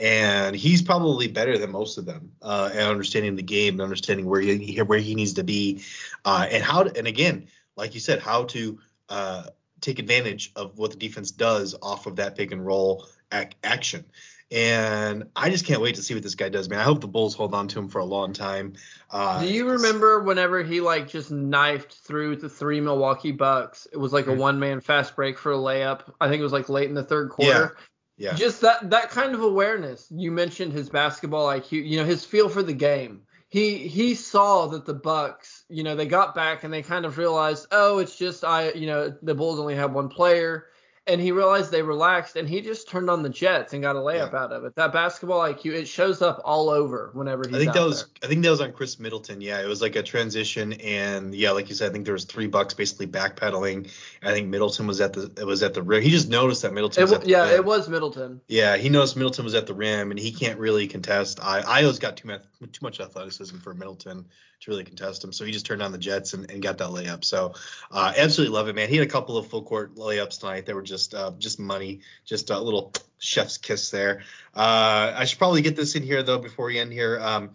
[0.00, 4.26] And he's probably better than most of them uh, at understanding the game and understanding
[4.26, 5.82] where he where he needs to be,
[6.24, 9.44] uh, and how to, and again, like you said, how to uh,
[9.80, 14.04] take advantage of what the defense does off of that pick and roll ac- action.
[14.50, 16.78] And I just can't wait to see what this guy does, man.
[16.78, 18.74] I hope the Bulls hold on to him for a long time.
[19.10, 23.88] Uh, Do you remember whenever he like just knifed through the three Milwaukee Bucks?
[23.92, 24.38] It was like a Mhm.
[24.38, 26.02] one man fast break for a layup.
[26.20, 27.76] I think it was like late in the third quarter.
[28.16, 28.34] Yeah.
[28.34, 30.06] Just that that kind of awareness.
[30.10, 33.22] You mentioned his basketball IQ, you know, his feel for the game.
[33.48, 37.18] He he saw that the Bucks, you know, they got back and they kind of
[37.18, 40.66] realized, oh, it's just I, you know, the Bulls only have one player.
[41.06, 43.98] And he realized they relaxed and he just turned on the Jets and got a
[43.98, 44.74] layup out of it.
[44.76, 48.10] That basketball IQ, it shows up all over whenever he's I think that was there.
[48.22, 49.42] I think that was on Khris Middleton.
[49.42, 52.24] Yeah, it was like a transition, and yeah, like you said, I think there was
[52.24, 53.90] three bucks basically backpedaling.
[54.22, 56.02] I think Middleton was at the it was at the rim.
[56.02, 57.54] He just noticed that Middleton It, was at the yeah, rim.
[57.56, 58.40] it was Middleton.
[58.48, 61.38] Yeah, he noticed Middleton was at the rim, and he can't really contest.
[61.42, 64.24] I Ayo's got too much too much athleticism for Middleton
[64.60, 66.88] to really contest him, so he just turned on the Jets and, and got that
[66.88, 67.24] layup.
[67.24, 67.52] So,
[67.90, 68.88] uh, absolutely love it, man.
[68.88, 70.64] He had a couple of full court layups tonight.
[70.64, 74.22] that were just uh, just money, just a little chef's kiss there.
[74.54, 77.18] Uh, I should probably get this in here though before we end here.
[77.20, 77.50] Um,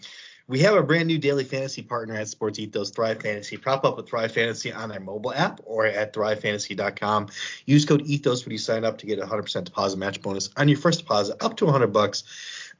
[0.50, 3.56] we have a brand new daily fantasy partner at Sports Ethos, Thrive Fantasy.
[3.56, 7.28] Prop up with Thrive Fantasy on their mobile app or at thrivefantasy.com.
[7.68, 10.68] Use code Ethos when you sign up to get a 100% deposit match bonus on
[10.68, 12.24] your first deposit up to 100 bucks.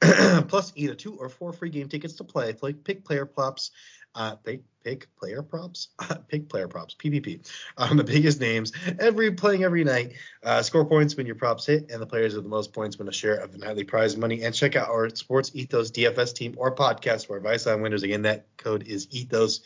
[0.48, 2.52] Plus either two or four free game tickets to play.
[2.54, 3.70] Play pick player props.
[4.14, 5.90] Uh, pick, pick player props,
[6.28, 10.14] pick player props, PPP, on the biggest names every playing every night.
[10.42, 13.08] Uh, score points when your props hit, and the players with the most points win
[13.08, 14.42] a share of the nightly prize money.
[14.42, 18.02] And check out our Sports Ethos DFS team or podcast for advice on winners.
[18.02, 19.60] Again, that code is Ethos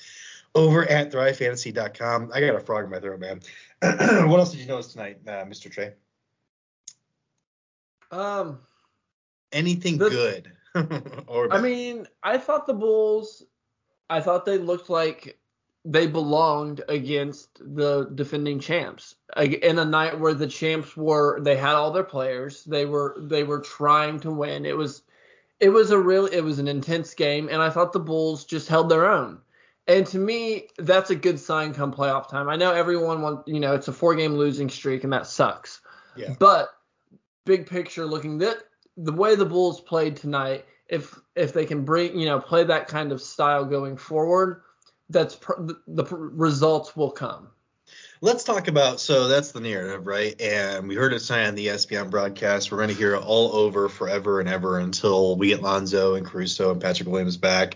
[0.54, 2.30] over at thrivefantasy.com.
[2.34, 3.40] I got a frog in my throat, man.
[4.28, 5.70] what else did you notice tonight, uh, Mr.
[5.70, 5.94] Trey?
[8.10, 8.58] Um,
[9.52, 10.52] Anything The- good?
[11.28, 13.44] or I mean, I thought the Bulls,
[14.10, 15.38] I thought they looked like
[15.84, 19.16] they belonged against the defending champs.
[19.36, 23.44] In a night where the champs were they had all their players they were they
[23.44, 24.64] were trying to win.
[24.64, 25.02] It was
[25.60, 28.68] it was a real it was an intense game and i thought the bulls just
[28.68, 29.38] held their own.
[29.86, 32.48] And to me that's a good sign come playoff time.
[32.48, 35.80] I know everyone want you know it's a four game losing streak and that sucks.
[36.16, 36.34] Yeah.
[36.38, 36.70] but
[37.44, 38.58] big picture looking that
[38.96, 42.88] the way the bulls played tonight if if they can bring you know play that
[42.88, 44.62] kind of style going forward
[45.10, 47.48] that's pr- the, pr- results will come
[48.20, 50.40] Let's talk about so that's the narrative, right?
[50.40, 52.72] And we heard it tonight on the ESPN broadcast.
[52.72, 56.24] We're going to hear it all over forever and ever until we get Lonzo and
[56.24, 57.74] Caruso and Patrick Williams back.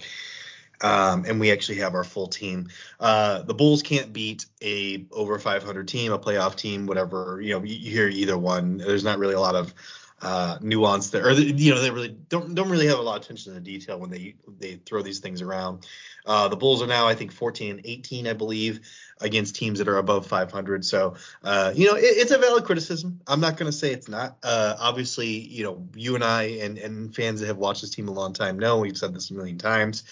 [0.80, 2.68] Um, and we actually have our full team.
[2.98, 7.40] Uh, the Bulls can't beat a over 500 team, a playoff team, whatever.
[7.42, 8.78] You know, you hear either one.
[8.78, 9.74] There's not really a lot of
[10.20, 13.24] uh, nuance there, or you know, they really don't don't really have a lot of
[13.24, 15.86] attention to detail when they they throw these things around.
[16.26, 18.80] Uh, the Bulls are now, I think, 14 and 18, I believe,
[19.20, 20.84] against teams that are above 500.
[20.84, 23.20] So, uh, you know, it, it's a valid criticism.
[23.26, 24.36] I'm not going to say it's not.
[24.42, 28.08] Uh, obviously, you know, you and I and, and fans that have watched this team
[28.08, 30.04] a long time know we've said this a million times.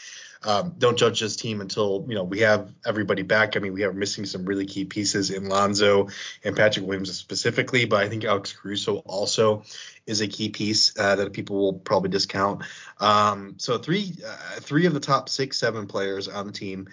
[0.46, 3.56] Um, don't judge this team until you know we have everybody back.
[3.56, 6.08] I mean, we are missing some really key pieces in Lonzo
[6.44, 9.64] and Patrick Williams specifically, but I think Alex Caruso also
[10.06, 12.62] is a key piece uh, that people will probably discount.
[13.00, 16.88] Um, so three uh, three of the top six seven players on the team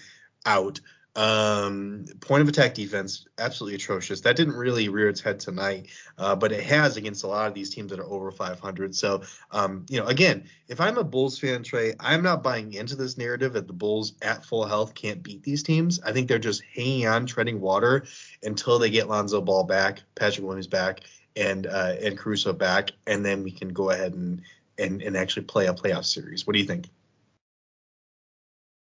[0.45, 0.79] out.
[1.15, 4.21] Um, point of attack defense absolutely atrocious.
[4.21, 7.53] That didn't really rear its head tonight, uh, but it has against a lot of
[7.53, 8.95] these teams that are over 500.
[8.95, 9.21] So,
[9.51, 13.15] um, you know, again, if I'm a Bulls fan, Trey, I'm not buying into this
[13.15, 16.01] narrative that the Bulls at full health can't beat these teams.
[16.01, 18.05] I think they're just hanging on, treading water
[18.41, 21.01] until they get Lonzo Ball back, Patrick Williams back,
[21.35, 24.41] and uh, and Caruso back, and then we can go ahead and
[24.77, 26.47] and and actually play a playoff series.
[26.47, 26.89] What do you think?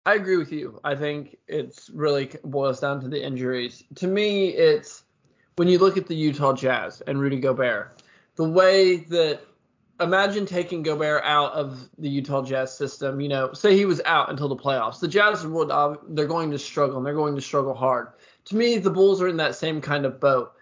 [0.05, 0.79] I agree with you.
[0.83, 3.83] I think it's really boils down to the injuries.
[3.95, 5.03] To me, it's
[5.55, 8.03] when you look at the Utah Jazz and Rudy Gobert,
[8.35, 9.41] the way that
[9.99, 13.19] imagine taking Gobert out of the Utah Jazz system.
[13.19, 14.99] You know, say he was out until the playoffs.
[14.99, 16.97] The Jazz would uh, they're going to struggle.
[16.97, 18.09] and They're going to struggle hard.
[18.45, 20.53] To me, the Bulls are in that same kind of boat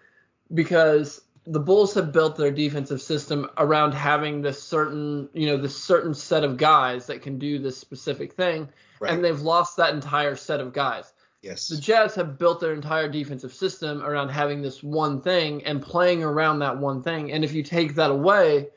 [0.52, 5.76] because the Bulls have built their defensive system around having this certain, you know, this
[5.76, 8.70] certain set of guys that can do this specific thing,
[9.04, 9.12] Right.
[9.12, 11.12] and they've lost that entire set of guys.
[11.42, 11.68] Yes.
[11.68, 16.24] The Jazz have built their entire defensive system around having this one thing and playing
[16.24, 17.32] around that one thing.
[17.32, 18.68] And if you take that away,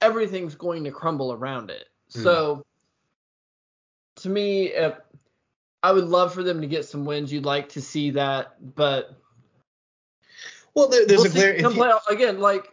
[0.00, 1.86] everything's going to crumble around it.
[2.10, 2.22] Mm.
[2.24, 2.66] So
[4.16, 4.94] to me, if,
[5.82, 7.32] I would love for them to get some wins.
[7.32, 9.16] You'd like to see that, but
[10.74, 12.72] well, there, there's we'll a clear play, again like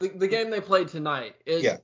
[0.00, 1.78] the, the game they played tonight is yeah.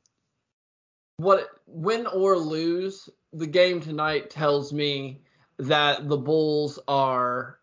[1.17, 5.23] what win or lose the game tonight tells me
[5.59, 7.59] that the Bulls are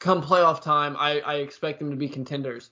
[0.00, 0.96] come playoff time.
[0.98, 2.70] I, I expect them to be contenders.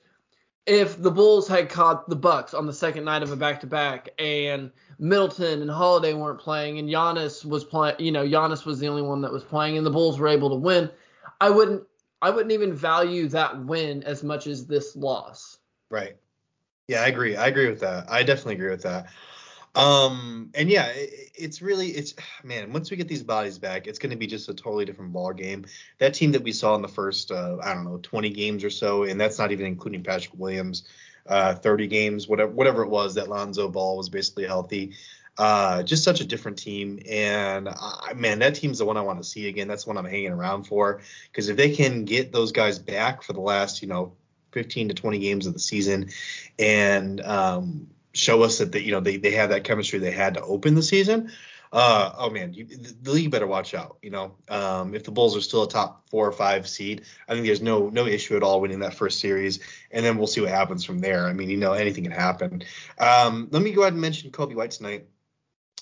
[0.66, 3.68] If the Bulls had caught the Bucks on the second night of a back to
[3.68, 8.80] back and Middleton and Holiday weren't playing and Giannis was playing, you know, Giannis was
[8.80, 10.90] the only one that was playing and the Bulls were able to win,
[11.40, 11.84] I wouldn't
[12.22, 15.58] I wouldn't even value that win as much as this loss.
[15.90, 16.16] Right.
[16.88, 17.36] Yeah, I agree.
[17.36, 18.10] I agree with that.
[18.10, 19.06] I definitely agree with that.
[19.76, 22.72] Um, and yeah, it, it's really it's man.
[22.72, 25.32] Once we get these bodies back, it's going to be just a totally different ball
[25.32, 25.66] game.
[25.98, 28.70] That team that we saw in the first, uh, I don't know, 20 games or
[28.70, 30.84] so, and that's not even including Patrick Williams,
[31.26, 33.14] uh, 30 games, whatever, whatever it was.
[33.14, 34.94] That Lonzo Ball was basically healthy.
[35.38, 39.22] Uh, just such a different team, and uh, man, that team's the one I want
[39.22, 39.68] to see again.
[39.68, 43.22] That's the one I'm hanging around for because if they can get those guys back
[43.22, 44.14] for the last, you know,
[44.52, 46.08] 15 to 20 games of the season,
[46.58, 50.35] and um, show us that they, you know they, they have that chemistry they had
[50.35, 51.31] to open the season.
[51.72, 53.98] Uh, oh man, you, the league better watch out.
[54.00, 57.35] You know, um, if the Bulls are still a top four or five seed, I
[57.35, 60.40] think there's no no issue at all winning that first series, and then we'll see
[60.40, 61.26] what happens from there.
[61.26, 62.62] I mean, you know, anything can happen.
[62.98, 65.07] Um, let me go ahead and mention Coby White tonight.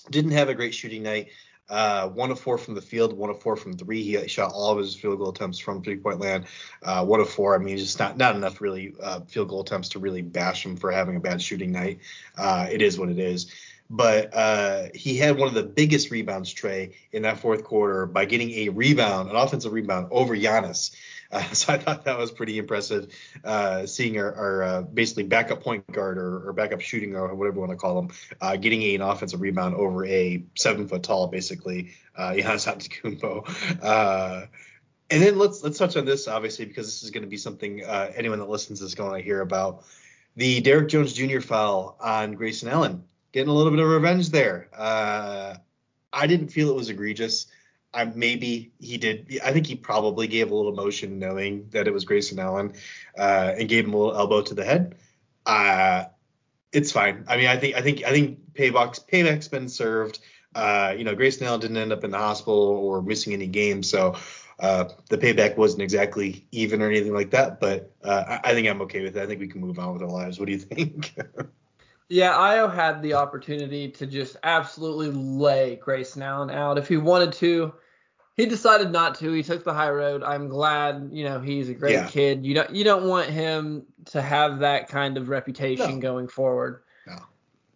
[0.09, 1.29] Didn't have a great shooting night.
[1.67, 4.03] Uh, one of four from the field, one of four from three.
[4.03, 6.45] He shot all of his field goal attempts from three point land.
[6.83, 7.55] Uh, one of four.
[7.55, 10.77] I mean, just not not enough really uh, field goal attempts to really bash him
[10.77, 11.99] for having a bad shooting night.
[12.37, 13.51] Uh, it is what it is.
[13.89, 18.25] But uh, he had one of the biggest rebounds, Trey, in that fourth quarter by
[18.25, 20.95] getting a rebound, an offensive rebound over Giannis.
[21.31, 25.63] Uh, so I thought that was pretty impressive, uh, seeing our, our uh, basically backup
[25.63, 28.09] point guard or, or, backup shooting or whatever you want to call him,
[28.41, 33.83] uh, getting an offensive rebound over a seven foot tall, basically uh, Giannis Antetokounmpo.
[33.83, 34.45] Uh,
[35.11, 37.85] and then let's let's touch on this obviously because this is going to be something
[37.85, 39.83] uh, anyone that listens is going to hear about
[40.35, 41.41] the Derrick Jones Jr.
[41.41, 44.67] foul on Grayson Allen, getting a little bit of revenge there.
[46.15, 47.47] I didn't feel it was egregious.
[47.95, 49.39] I maybe he did.
[49.43, 52.73] I think he probably gave a little motion knowing that it was Grayson Allen,
[53.17, 54.95] uh, and gave him a little elbow to the head.
[55.45, 56.05] Uh,
[56.71, 57.25] it's fine.
[57.27, 60.19] I mean, I think I think I think payback's payback's been served.
[60.53, 63.89] Uh, you know, Grayson Allen didn't end up in the hospital or missing any games,
[63.89, 64.15] so
[64.59, 67.59] uh, the payback wasn't exactly even or anything like that.
[67.59, 69.23] But uh, I, I think I'm okay with it.
[69.23, 70.39] I think we can move on with our lives.
[70.39, 71.15] What do you think?
[72.07, 77.33] Yeah, Ayo had the opportunity to just absolutely lay Grayson Allen out if he wanted
[77.33, 77.73] to
[78.35, 79.31] he decided not to.
[79.31, 80.21] He took the high road.
[80.21, 82.07] I'm glad, you know, he's a great yeah.
[82.07, 82.45] kid.
[82.45, 85.99] You don't you don't want him to have that kind of reputation no.
[85.99, 86.83] going forward.
[87.07, 87.17] No.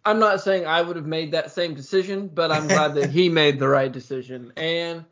[0.04, 3.28] I'm not saying I would have made that same decision, but I'm glad that he
[3.30, 4.52] made the right decision.
[4.56, 5.06] And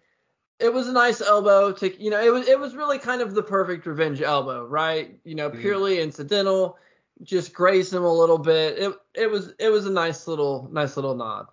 [0.58, 3.34] it was a nice elbow to you know, it was it was really kind of
[3.34, 5.18] the perfect revenge elbow, right?
[5.24, 5.60] You know, mm-hmm.
[5.60, 6.02] purely mm.
[6.02, 6.76] incidental,
[7.22, 8.78] just grace him a little bit.
[8.78, 11.46] It it was it was a nice little nice little nod.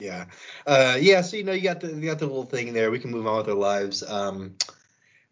[0.00, 0.24] Yeah.
[0.66, 1.20] Uh, yeah.
[1.20, 2.90] So you know, you got the you got the little thing there.
[2.90, 4.02] We can move on with our lives.
[4.02, 4.56] Um,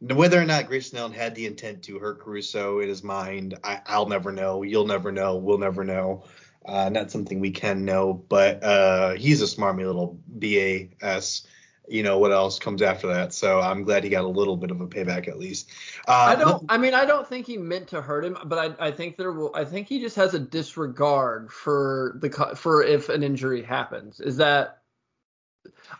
[0.01, 3.99] whether or not Grayson Allen had the intent to hurt Caruso in his mind, I,
[3.99, 4.63] will never know.
[4.63, 5.37] You'll never know.
[5.37, 6.25] We'll never know.
[6.65, 8.13] Uh, not something we can know.
[8.13, 11.47] But uh, he's a smarmy little BAS.
[11.91, 13.33] You know what else comes after that?
[13.33, 15.71] So I'm glad he got a little bit of a payback at least.
[16.07, 16.65] Uh, I don't.
[16.69, 19.33] I mean, I don't think he meant to hurt him, but I, I think there
[19.33, 19.51] will.
[19.55, 24.21] I think he just has a disregard for the for if an injury happens.
[24.21, 24.83] Is that?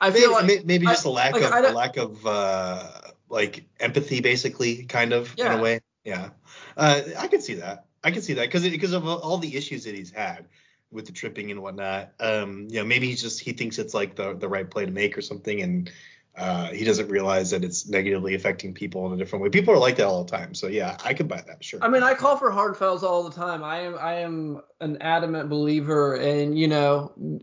[0.01, 2.91] I feel maybe, like maybe just I, a lack like, of a lack of uh,
[3.29, 5.53] like empathy, basically, kind of yeah.
[5.53, 5.81] in a way.
[6.05, 6.31] Yeah,
[6.77, 7.87] uh, I can see that.
[8.05, 10.47] I can see that because because of all the issues that he's had
[10.91, 12.13] with the tripping and whatnot.
[12.19, 14.93] Um, you know, maybe he just he thinks it's like the the right play to
[14.93, 15.91] make or something, and
[16.37, 19.51] uh, he doesn't realize that it's negatively affecting people in a different way.
[19.51, 20.55] People are like that all the time.
[20.55, 21.65] So yeah, I could buy that.
[21.65, 21.81] Sure.
[21.83, 23.65] I mean, I call for hard fouls all the time.
[23.65, 27.41] I am I am an adamant believer in you know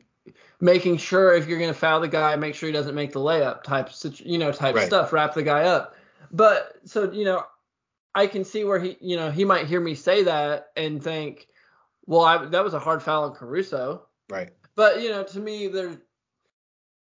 [0.61, 3.19] making sure if you're going to foul the guy, make sure he doesn't make the
[3.19, 4.87] layup type you know type right.
[4.87, 5.11] stuff.
[5.11, 5.95] Wrap the guy up.
[6.31, 7.43] But so you know,
[8.15, 11.47] I can see where he you know he might hear me say that and think
[12.07, 14.03] well, I, that was a hard foul on Caruso.
[14.29, 14.51] Right.
[14.75, 16.01] But you know, to me, there,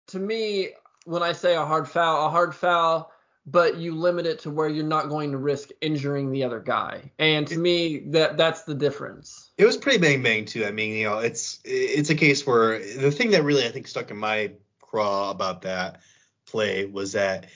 [0.09, 0.70] to me,
[1.04, 3.12] when I say a hard foul, a hard foul,
[3.46, 7.12] but you limit it to where you're not going to risk injuring the other guy.
[7.18, 9.50] And to it, me, that that's the difference.
[9.58, 10.64] It was pretty bang bang too.
[10.64, 13.88] I mean, you know, it's it's a case where the thing that really I think
[13.88, 16.00] stuck in my craw about that
[16.46, 17.46] play was that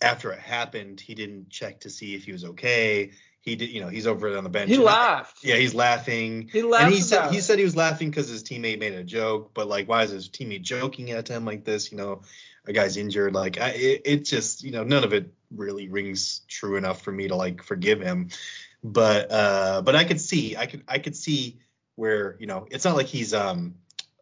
[0.00, 3.10] after it happened, he didn't check to see if he was okay
[3.42, 4.70] he did, you know, he's over on the bench.
[4.70, 5.38] He I- laughed.
[5.42, 6.48] yeah, he's laughing.
[6.52, 9.04] He laughed And he said he said he was laughing because his teammate made a
[9.04, 11.90] joke, but like, why is his teammate joking at him like this?
[11.90, 12.22] You know,
[12.66, 13.32] a guy's injured.
[13.34, 17.12] Like, I, it, it just, you know, none of it really rings true enough for
[17.12, 18.28] me to like forgive him.
[18.84, 21.60] But uh, but I could see, I could, I could see
[21.96, 23.74] where, you know, it's not like he's um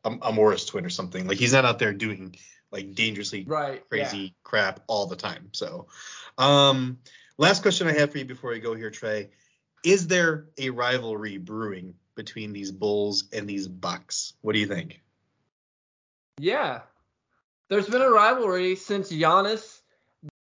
[0.05, 1.27] a, a Morris twin or something.
[1.27, 2.37] Like he's not out there doing
[2.71, 3.83] like dangerously Right.
[3.93, 4.05] yeah.
[4.05, 5.49] crazy crap all the time.
[5.53, 5.87] So,
[6.37, 6.99] um,
[7.39, 9.31] last question I have for you before we go here, Trey.
[9.85, 14.35] Is there a rivalry brewing between these Bulls and these Bucks?
[14.43, 15.01] What do you think?
[16.39, 16.81] Yeah.
[17.69, 19.81] There's been a rivalry since Giannis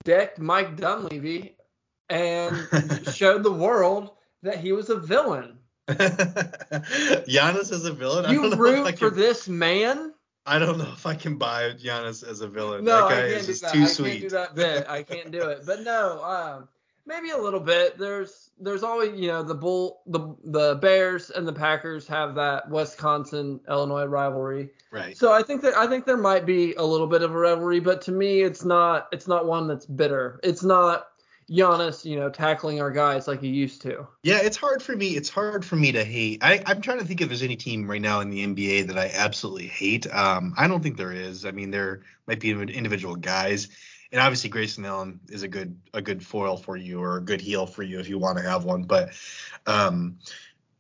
[0.05, 1.57] decked Mike Dunleavy
[2.09, 2.57] and
[3.13, 4.11] showed the world
[4.43, 5.59] that he was a villain.
[5.89, 8.31] Giannis is a villain?
[8.31, 10.13] You don't know if root I for this man?
[10.45, 12.85] I don't know if I can buy Giannis as a villain.
[12.85, 13.73] No, that I guy can't is do just that.
[13.73, 14.11] too I sweet.
[14.11, 14.87] can't do that bit.
[14.89, 15.63] I can't do it.
[15.67, 16.69] But no, um,
[17.07, 17.99] maybe a little bit.
[17.99, 22.69] There's there's always you know the bull the the Bears and the Packers have that
[22.69, 24.71] Wisconsin Illinois rivalry.
[24.91, 25.17] right.
[25.17, 27.81] So I think that I think there might be a little bit of a rivalry,
[27.81, 30.41] but to me it's not it's not one that's bitter.
[30.43, 31.07] It's not
[31.51, 34.07] Giannis, you know, tackling our guys like he used to.
[34.25, 35.11] Yeah, it's hard for me.
[35.11, 36.43] It's hard for me to hate.
[36.43, 38.99] I, I'm trying to think if there's any team right now in the NBA that
[38.99, 40.13] I absolutely hate.
[40.13, 41.45] Um, I don't think there is.
[41.45, 43.69] I mean, there might be individual guys,
[44.17, 47.43] and obviously Grayson Allen is a good a good foil for you or a good
[47.43, 48.85] heel for you if you want to have one.
[48.85, 49.11] But
[49.67, 50.17] um,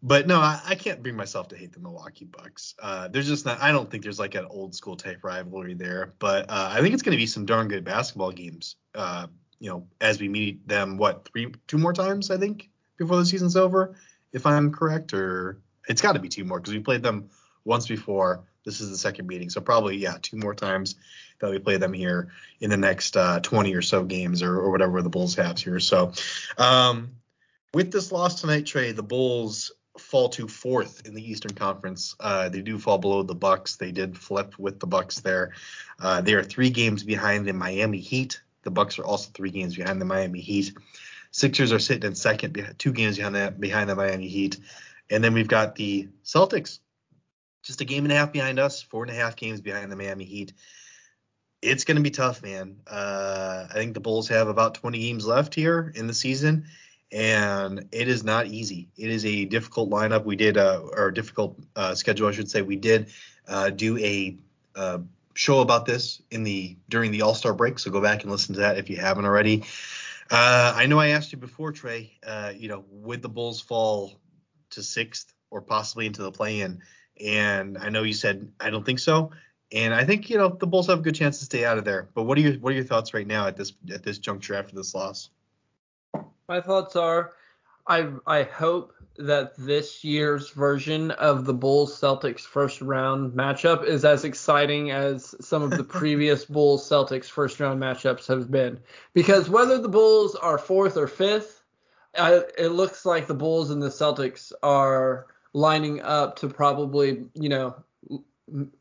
[0.03, 2.75] but no, I, I can't bring myself to hate the Milwaukee Bucks.
[2.81, 3.61] Uh, there's just not.
[3.61, 6.15] I don't think there's like an old school type rivalry there.
[6.19, 8.77] But uh, I think it's going to be some darn good basketball games.
[8.95, 9.27] Uh,
[9.59, 13.27] you know, as we meet them, what three, two more times, I think, before the
[13.27, 13.97] season's over,
[14.33, 17.29] if I'm correct, or it's got to be two more because we played them
[17.67, 18.45] once before.
[18.65, 20.97] This is the second meeting, so probably yeah, two more times
[21.41, 22.29] that we play them here
[22.61, 25.81] in the next uh, 20 or so games or, or whatever the Bulls have here.
[25.81, 26.13] So,
[26.59, 27.11] um,
[27.75, 32.15] with this loss tonight, Trey, the Bulls fall to fourth in the Eastern Conference.
[32.21, 33.77] Uh, they do fall below the Bucks.
[33.77, 35.53] They did flip with the Bucks there.
[36.01, 38.41] Uh, they are three games behind the Miami Heat.
[38.63, 40.73] The Bucks are also three games behind the Miami Heat.
[41.31, 44.59] Sixers are sitting in second, two games behind the, behind the Miami Heat.
[45.11, 46.81] And then we've got the Celtics,
[47.63, 49.97] just a game and a half behind us, four and a half games behind the
[49.97, 50.53] Miami Heat.
[51.67, 52.77] It's going to be tough, man.
[52.87, 56.67] Uh, I think the Bulls have about 20 games left here in the season,
[57.11, 58.89] and it is not easy.
[58.97, 60.25] It is a difficult lineup.
[60.25, 62.63] We did, uh, or difficult uh, schedule, I should say.
[62.63, 63.09] We did
[63.49, 64.37] uh, do a
[64.77, 64.99] uh,
[65.35, 68.55] show about this in the during the All Star break, so go back and listen
[68.55, 69.65] to that if you haven't already.
[70.31, 72.13] Uh, I know I asked you before, Trey.
[72.25, 74.21] Uh, you know, would the Bulls fall
[74.71, 76.83] to sixth or possibly into the play-in?
[77.25, 79.33] And I know you said I don't think so.
[79.73, 81.85] And I think you know the Bulls have a good chance to stay out of
[81.85, 82.09] there.
[82.15, 84.55] But what are your what are your thoughts right now at this at this juncture
[84.55, 85.31] after this loss?
[86.49, 87.33] My thoughts are,
[87.87, 94.05] I I hope that this year's version of the Bulls Celtics first round matchup is
[94.05, 98.79] as exciting as some of the previous Bulls Celtics first round matchups have been.
[99.15, 101.65] Because whether the Bulls are fourth or fifth,
[102.17, 107.49] I, it looks like the Bulls and the Celtics are lining up to probably you
[107.49, 107.75] know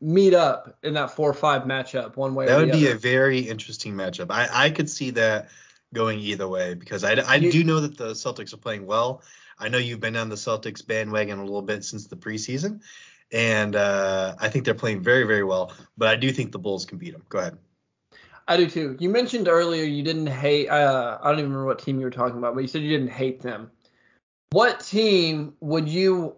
[0.00, 2.46] meet up in that four or five matchup one way.
[2.46, 2.66] Or other.
[2.66, 2.96] That would be other.
[2.96, 4.30] a very interesting matchup.
[4.30, 5.48] I, I could see that
[5.94, 9.22] going either way because I, I You- do know that the Celtics are playing well.
[9.58, 12.82] I know you've been on the Celtics bandwagon a little bit since the preseason,
[13.32, 15.72] and uh, I think they're playing very, very well.
[15.96, 17.22] But I do think the Bulls can beat them.
[17.30, 17.56] Go ahead.
[18.46, 18.96] I do too.
[19.00, 20.68] You mentioned earlier you didn't hate.
[20.68, 22.90] Uh, I don't even remember what team you were talking about, but you said you
[22.90, 23.70] didn't hate them.
[24.50, 26.36] What team would you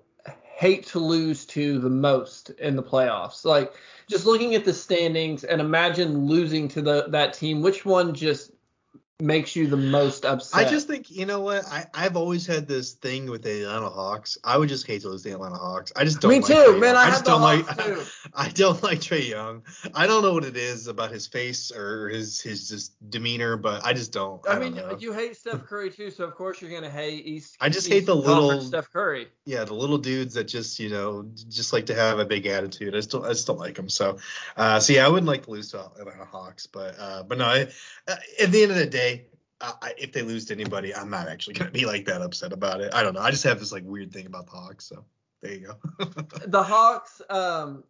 [0.58, 3.44] hate to lose to the most in the playoffs?
[3.44, 3.72] Like
[4.10, 7.62] just looking at the standings and imagine losing to the that team.
[7.62, 8.50] Which one just
[9.20, 10.66] makes you the most upset?
[10.66, 13.88] I just think you know what I I've always had this thing with the Atlanta
[13.88, 14.36] Hawks.
[14.42, 15.92] I would just hate to lose the Atlanta Hawks.
[15.94, 16.32] I just don't.
[16.32, 16.94] Me like too, Trae man.
[16.94, 16.96] Young.
[16.96, 17.66] I, just have the don't like.
[17.66, 18.30] Hawks too.
[18.34, 19.62] I don't like Trae Young.
[19.94, 23.86] I don't know what it is about his face or his his just demeanor, but
[23.86, 24.44] I just don't.
[24.44, 24.96] I, I don't mean, know.
[24.98, 27.56] you hate Steph Curry too, so of course you're gonna hate East.
[27.60, 29.28] I just hate the Conference little- Steph Curry.
[29.48, 32.94] Yeah, the little dudes that just you know just like to have a big attitude.
[32.94, 33.88] I still I still like them.
[33.88, 34.18] So,
[34.58, 37.46] uh, so yeah, I wouldn't like to lose to Atlanta Hawks, but uh, but no,
[37.46, 37.68] I,
[38.06, 39.24] uh, at the end of the day,
[39.58, 42.82] I, if they lose to anybody, I'm not actually gonna be like that upset about
[42.82, 42.92] it.
[42.92, 43.22] I don't know.
[43.22, 44.84] I just have this like weird thing about the Hawks.
[44.84, 45.06] So
[45.40, 46.04] there you go.
[46.46, 47.84] the Hawks um,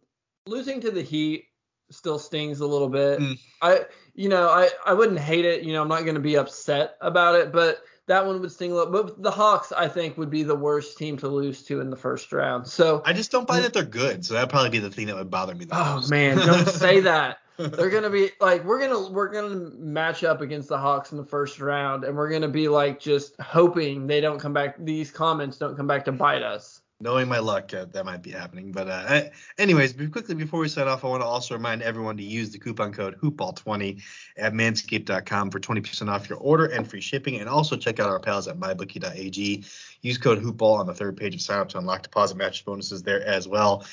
[0.47, 1.47] losing to the Heat
[1.91, 3.19] still stings a little bit.
[3.19, 3.37] Mm.
[3.61, 3.81] I
[4.15, 5.63] you know I I wouldn't hate it.
[5.63, 8.71] You know I'm not going to be upset about it, but that one would sting
[8.71, 8.91] a little.
[8.91, 11.95] But the Hawks I think would be the worst team to lose to in the
[11.95, 12.67] first round.
[12.67, 14.25] So I just don't buy that they're good.
[14.25, 15.65] So that'd probably be the thing that would bother me.
[15.65, 16.09] The oh most.
[16.09, 17.37] man, don't say that.
[17.57, 21.25] They're gonna be like we're gonna we're gonna match up against the Hawks in the
[21.25, 24.75] first round, and we're gonna be like just hoping they don't come back.
[24.79, 26.78] These comments don't come back to bite us.
[27.01, 28.73] Knowing my luck, uh, that might be happening.
[28.73, 29.21] But uh,
[29.57, 32.59] anyways, quickly before we sign off, I want to also remind everyone to use the
[32.59, 34.01] coupon code HoopBall20
[34.35, 37.39] at Manscaped.com for 20% off your order and free shipping.
[37.39, 39.63] And also check out our pals at MyBookie.ag.
[40.01, 43.01] Use code HoopBall on the third page of sign up to unlock deposit match bonuses
[43.01, 43.85] there as well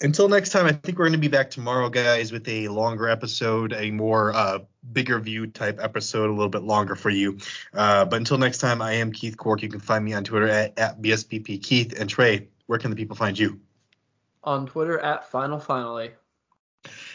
[0.00, 3.08] until next time, I think we're going to be back tomorrow, guys, with a longer
[3.08, 4.58] episode, a more uh,
[4.92, 7.38] bigger view type episode, a little bit longer for you.
[7.72, 9.62] Uh, but until next time, I am Keith Cork.
[9.62, 11.98] You can find me on Twitter at, at BSPP Keith.
[11.98, 13.60] And Trey, where can the people find you?
[14.42, 16.12] On Twitter at Final Finally.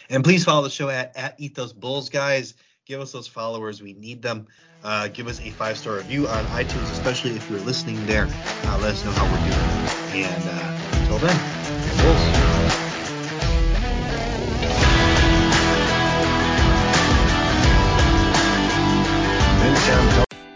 [0.10, 2.56] And please follow the show at, at EthosBulls, guys.
[2.86, 3.84] Give us those followers.
[3.84, 4.48] We need them.
[4.84, 8.28] Uh, give us a five star review on iTunes, especially if you're listening there.
[8.64, 9.44] Uh, let us know how we're
[10.12, 10.26] doing.
[10.26, 11.59] And uh, until then,